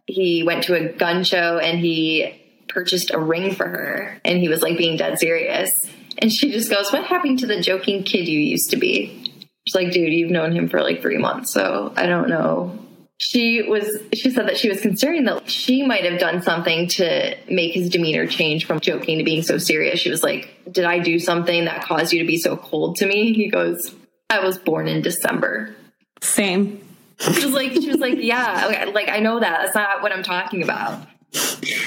[0.05, 4.47] he went to a gun show and he purchased a ring for her, and he
[4.47, 5.89] was like being dead serious.
[6.19, 9.23] And she just goes, What happened to the joking kid you used to be?
[9.67, 12.79] She's like, Dude, you've known him for like three months, so I don't know.
[13.19, 17.35] She was, she said that she was concerned that she might have done something to
[17.49, 19.99] make his demeanor change from joking to being so serious.
[19.99, 23.07] She was like, Did I do something that caused you to be so cold to
[23.07, 23.33] me?
[23.33, 23.93] He goes,
[24.29, 25.75] I was born in December.
[26.21, 26.83] Same.
[27.19, 29.61] She was like, she was like, yeah, like I know that.
[29.61, 30.93] That's not what I'm talking about.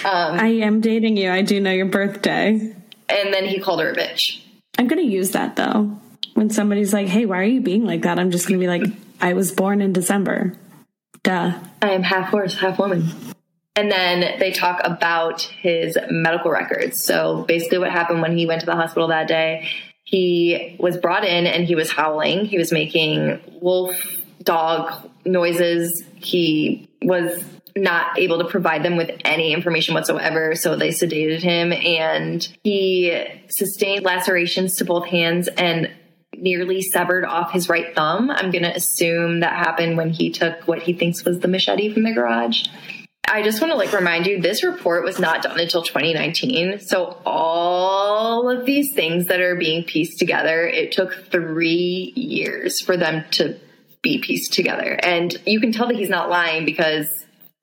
[0.05, 1.31] Um, I am dating you.
[1.31, 2.74] I do know your birthday.
[3.09, 4.41] And then he called her a bitch.
[4.78, 5.97] I'm going to use that though.
[6.35, 8.18] When somebody's like, hey, why are you being like that?
[8.18, 10.57] I'm just going to be like, I was born in December.
[11.23, 11.59] Duh.
[11.83, 13.09] I am half horse, half woman.
[13.77, 17.03] And then they talk about his medical records.
[17.03, 19.68] So basically, what happened when he went to the hospital that day,
[20.05, 22.45] he was brought in and he was howling.
[22.47, 23.95] He was making wolf
[24.43, 26.03] dog noises.
[26.16, 27.43] He was
[27.77, 30.55] not able to provide them with any information whatsoever.
[30.57, 35.91] So they sedated him and he sustained lacerations to both hands and
[36.41, 38.30] nearly severed off his right thumb.
[38.30, 41.93] I'm going to assume that happened when he took what he thinks was the machete
[41.93, 42.66] from the garage.
[43.32, 46.80] I just want to like remind you this report was not done until 2019.
[46.80, 52.97] So all of these things that are being pieced together, it took 3 years for
[52.97, 53.57] them to
[54.03, 54.99] be pieced together.
[55.01, 57.07] And you can tell that he's not lying because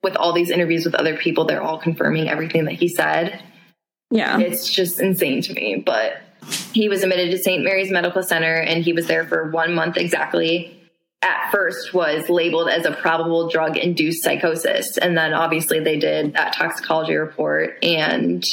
[0.02, 3.42] with all these interviews with other people, they're all confirming everything that he said.
[4.10, 4.38] Yeah.
[4.38, 5.82] It's just insane to me.
[5.84, 6.12] But
[6.72, 7.64] he was admitted to St.
[7.64, 10.74] Mary's Medical Center and he was there for one month exactly.
[11.20, 14.98] At first was labeled as a probable drug induced psychosis.
[14.98, 18.44] And then obviously they did that toxicology report and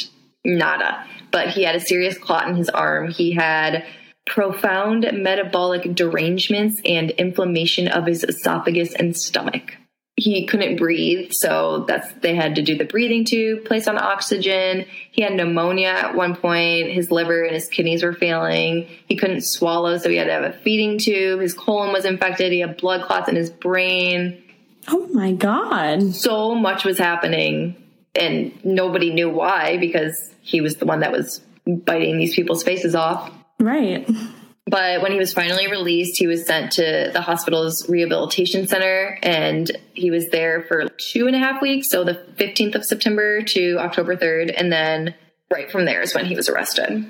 [0.44, 1.04] nada.
[1.30, 3.10] But he had a serious clot in his arm.
[3.10, 3.84] He had
[4.26, 9.76] profound metabolic derangements and inflammation of his esophagus and stomach
[10.16, 14.86] he couldn't breathe so that's they had to do the breathing tube place on oxygen.
[15.10, 16.90] He had pneumonia at one point.
[16.90, 18.88] His liver and his kidneys were failing.
[19.08, 21.40] He couldn't swallow so he had to have a feeding tube.
[21.40, 22.50] His colon was infected.
[22.50, 24.42] He had blood clots in his brain.
[24.88, 26.14] Oh my God.
[26.14, 27.76] so much was happening
[28.14, 32.94] and nobody knew why because he was the one that was biting these people's faces
[32.94, 33.30] off.
[33.58, 34.08] Right.
[34.68, 39.70] But when he was finally released, he was sent to the hospital's rehabilitation center and
[39.94, 41.88] he was there for two and a half weeks.
[41.88, 44.52] So the 15th of September to October 3rd.
[44.56, 45.14] And then
[45.52, 47.08] right from there is when he was arrested.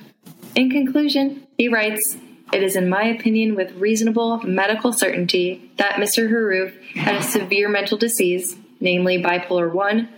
[0.55, 2.17] In conclusion, he writes,
[2.53, 6.31] it is in my opinion with reasonable medical certainty that Mr.
[6.31, 10.09] Harrouff had a severe mental disease, namely bipolar 1,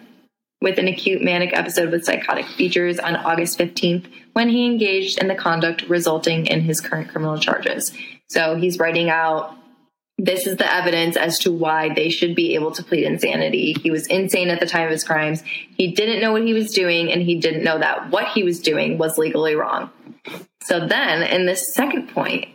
[0.61, 5.29] with an acute manic episode with psychotic features on August 15th when he engaged in
[5.29, 7.93] the conduct resulting in his current criminal charges.
[8.29, 9.55] So he's writing out
[10.21, 13.77] this is the evidence as to why they should be able to plead insanity.
[13.81, 15.45] He was insane at the time of his crimes.
[15.77, 18.59] He didn't know what he was doing, and he didn't know that what he was
[18.59, 19.91] doing was legally wrong.
[20.65, 22.49] So then, in this second point,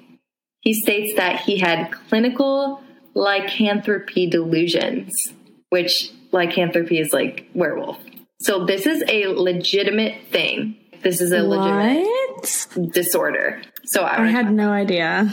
[0.59, 2.83] he states that he had clinical
[3.13, 5.13] lycanthropy delusions,
[5.69, 7.97] which lycanthropy is like werewolf.
[8.41, 10.75] So this is a legitimate thing.
[11.01, 12.05] This is a legitimate
[12.75, 12.91] What?
[12.93, 13.61] disorder.
[13.85, 15.29] So I, I had no idea.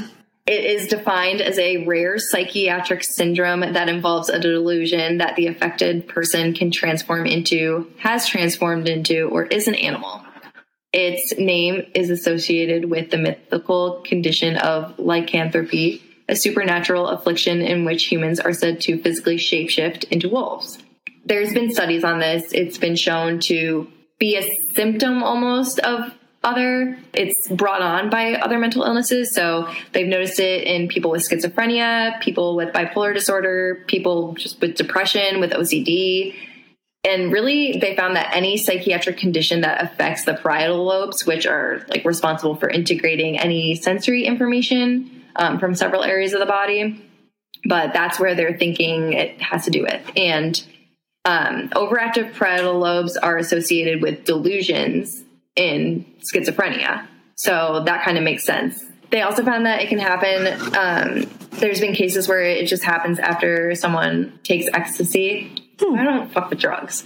[0.46, 6.08] it is defined as a rare psychiatric syndrome that involves a delusion that the affected
[6.08, 10.22] person can transform into, has transformed into, or is an animal.
[10.92, 18.06] Its name is associated with the mythical condition of lycanthropy, a supernatural affliction in which
[18.06, 20.78] humans are said to physically shapeshift into wolves.
[21.24, 22.52] There's been studies on this.
[22.52, 26.12] It's been shown to be a symptom almost of
[26.42, 29.34] other it's brought on by other mental illnesses.
[29.34, 34.74] So they've noticed it in people with schizophrenia people with bipolar disorder people just with
[34.74, 36.34] depression with ocd
[37.04, 41.84] and really they found that any psychiatric condition that affects the parietal lobes which are
[41.88, 47.06] like responsible for integrating any sensory information um, from several areas of the body
[47.64, 50.02] but that's where they're thinking it has to do with.
[50.16, 50.62] And
[51.24, 55.22] um, overactive parietal lobes are associated with delusions
[55.56, 57.06] in schizophrenia.
[57.36, 58.84] So that kind of makes sense.
[59.10, 60.46] They also found that it can happen.
[60.76, 65.52] Um, there's been cases where it just happens after someone takes ecstasy.
[65.80, 67.04] I don't fuck with drugs,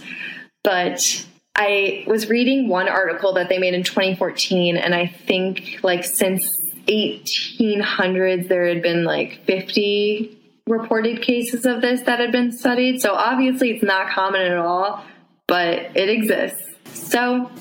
[0.63, 6.03] but I was reading one article that they made in 2014, and I think like
[6.03, 6.45] since
[6.87, 10.37] 1800s there had been like 50
[10.67, 13.01] reported cases of this that had been studied.
[13.01, 15.03] So obviously it's not common at all,
[15.47, 16.63] but it exists.
[16.93, 17.51] So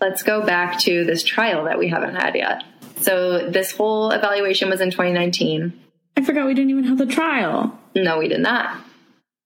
[0.00, 2.64] let's go back to this trial that we haven't had yet.
[2.98, 5.72] So this whole evaluation was in 2019.
[6.16, 7.78] I forgot we didn't even have the trial.
[7.94, 8.78] No, we did not.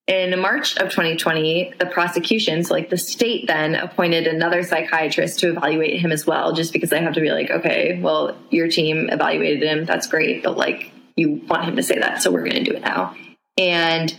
[0.07, 5.51] In March of 2020, the prosecution, so like the state then appointed another psychiatrist to
[5.51, 9.09] evaluate him as well, just because they have to be like, okay, well, your team
[9.09, 9.87] evaluated him.
[9.87, 10.43] That's great.
[10.43, 12.23] But like, you want him to say that.
[12.23, 13.15] So we're going to do it now.
[13.57, 14.17] And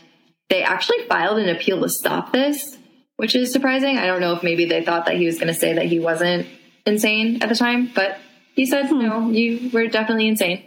[0.50, 2.78] they actually filed an appeal to stop this,
[3.18, 3.98] which is surprising.
[3.98, 6.00] I don't know if maybe they thought that he was going to say that he
[6.00, 6.48] wasn't
[6.86, 8.18] insane at the time, but
[8.56, 9.00] he said, hmm.
[9.00, 10.64] no, you were definitely insane.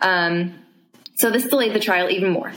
[0.00, 0.54] Um,
[1.16, 2.52] so this delayed the trial even more.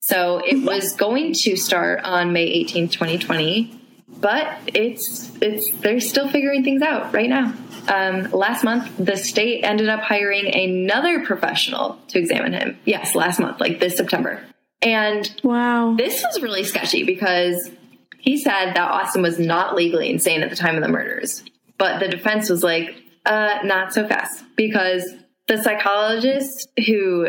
[0.00, 3.79] So it was going to start on May 18th, 2020,
[4.20, 7.54] but it's it's they're still figuring things out right now.
[7.88, 12.78] Um, last month, the state ended up hiring another professional to examine him.
[12.84, 14.42] Yes, last month, like this September.
[14.82, 17.70] And wow, this was really sketchy because
[18.18, 21.42] he said that Austin was not legally insane at the time of the murders,
[21.78, 22.94] but the defense was like,
[23.24, 25.14] uh, not so fast because
[25.48, 27.26] the psychologist who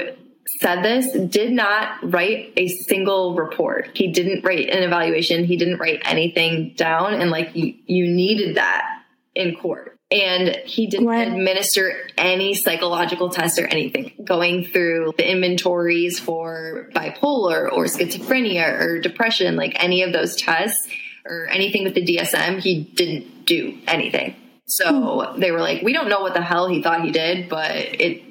[0.48, 3.92] said this did not write a single report.
[3.94, 5.46] He didn't write an evaluation.
[5.46, 7.14] He didn't write anything down.
[7.14, 9.04] And like you, you needed that
[9.36, 9.98] in court.
[10.12, 11.26] And he didn't what?
[11.26, 14.12] administer any psychological tests or anything.
[14.24, 20.90] Going through the inventories for bipolar or schizophrenia or depression, like any of those tests
[21.26, 24.36] or anything with the DSM, he didn't do anything.
[24.66, 25.40] So hmm.
[25.40, 28.31] they were like, we don't know what the hell he thought he did, but it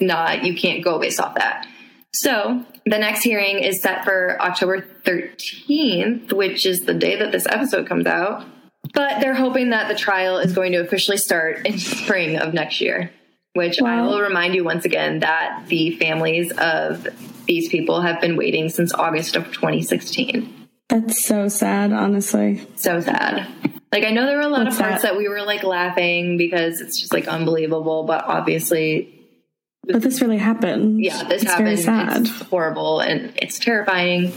[0.00, 1.66] not, you can't go based off that.
[2.14, 7.46] So the next hearing is set for October 13th, which is the day that this
[7.46, 8.44] episode comes out.
[8.94, 12.80] But they're hoping that the trial is going to officially start in spring of next
[12.80, 13.10] year,
[13.52, 14.04] which wow.
[14.04, 17.06] I will remind you once again that the families of
[17.46, 20.54] these people have been waiting since August of 2016.
[20.88, 22.66] That's so sad, honestly.
[22.76, 23.46] So sad.
[23.92, 25.12] Like I know there were a lot What's of parts that?
[25.12, 29.17] that we were like laughing because it's just like unbelievable, but obviously
[29.92, 31.02] but this really happened.
[31.02, 31.66] Yeah, this it's happened.
[31.66, 32.22] Very sad.
[32.22, 34.32] It's horrible and it's terrifying.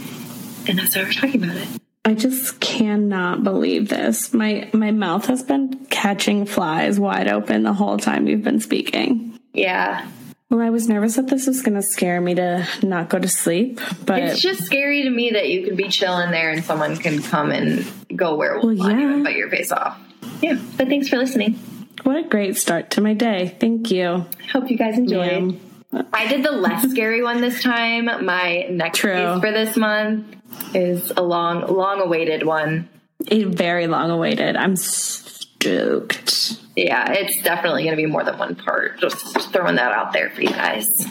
[0.68, 1.68] And that's why we're talking about it.
[2.04, 4.34] I just cannot believe this.
[4.34, 9.39] My my mouth has been catching flies wide open the whole time you've been speaking.
[9.54, 10.08] Yeah.
[10.49, 13.28] Well, I was nervous that this was going to scare me to not go to
[13.30, 16.97] sleep, but it's just scary to me that you could be chilling there and someone
[16.97, 18.84] can come and go werewolf well, yeah.
[18.84, 19.97] on you and bite your face off.
[20.41, 21.58] Yeah, but thanks for listening.
[22.04, 23.56] What a great start to my day.
[23.60, 24.26] Thank you.
[24.52, 25.60] Hope you guys enjoyed.
[25.93, 26.04] Yeah.
[26.14, 28.06] I did the less scary one this time.
[28.26, 29.14] My next True.
[29.14, 30.36] piece for this month
[30.74, 32.89] is a long, long awaited one.
[33.28, 34.56] A very long awaited.
[34.56, 36.58] I'm stoked.
[36.76, 38.99] Yeah, it's definitely going to be more than one part.
[38.99, 41.06] Just throwing that out there for you guys.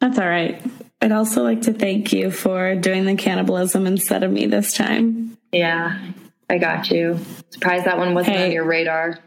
[0.00, 0.62] That's all right.
[1.02, 5.36] I'd also like to thank you for doing the cannibalism instead of me this time.
[5.52, 6.00] Yeah,
[6.48, 7.18] I got you.
[7.50, 9.18] Surprised that one wasn't hey, on your radar.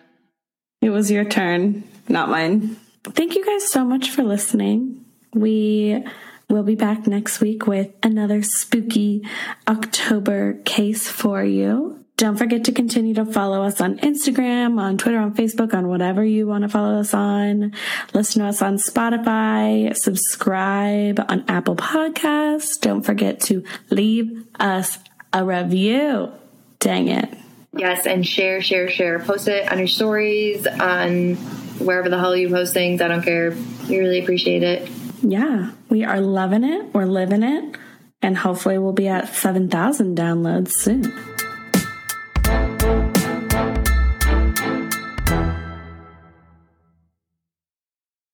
[0.87, 2.77] It was your turn, not mine.
[3.03, 5.03] Thank you guys so much for listening.
[5.33, 6.01] We
[6.49, 9.27] will be back next week with another spooky
[9.67, 12.05] October case for you.
[12.15, 16.23] Don't forget to continue to follow us on Instagram, on Twitter, on Facebook, on whatever
[16.23, 17.73] you want to follow us on.
[18.13, 22.79] Listen to us on Spotify, subscribe on Apple Podcasts.
[22.79, 24.99] Don't forget to leave us
[25.33, 26.31] a review.
[26.79, 27.37] Dang it.
[27.77, 29.19] Yes, and share, share, share.
[29.19, 31.35] Post it on your stories, on
[31.79, 33.01] wherever the hell you post things.
[33.01, 33.51] I don't care.
[33.87, 34.89] We really appreciate it.
[35.21, 36.93] Yeah, we are loving it.
[36.93, 37.77] We're living it.
[38.21, 41.03] And hopefully we'll be at 7,000 downloads soon.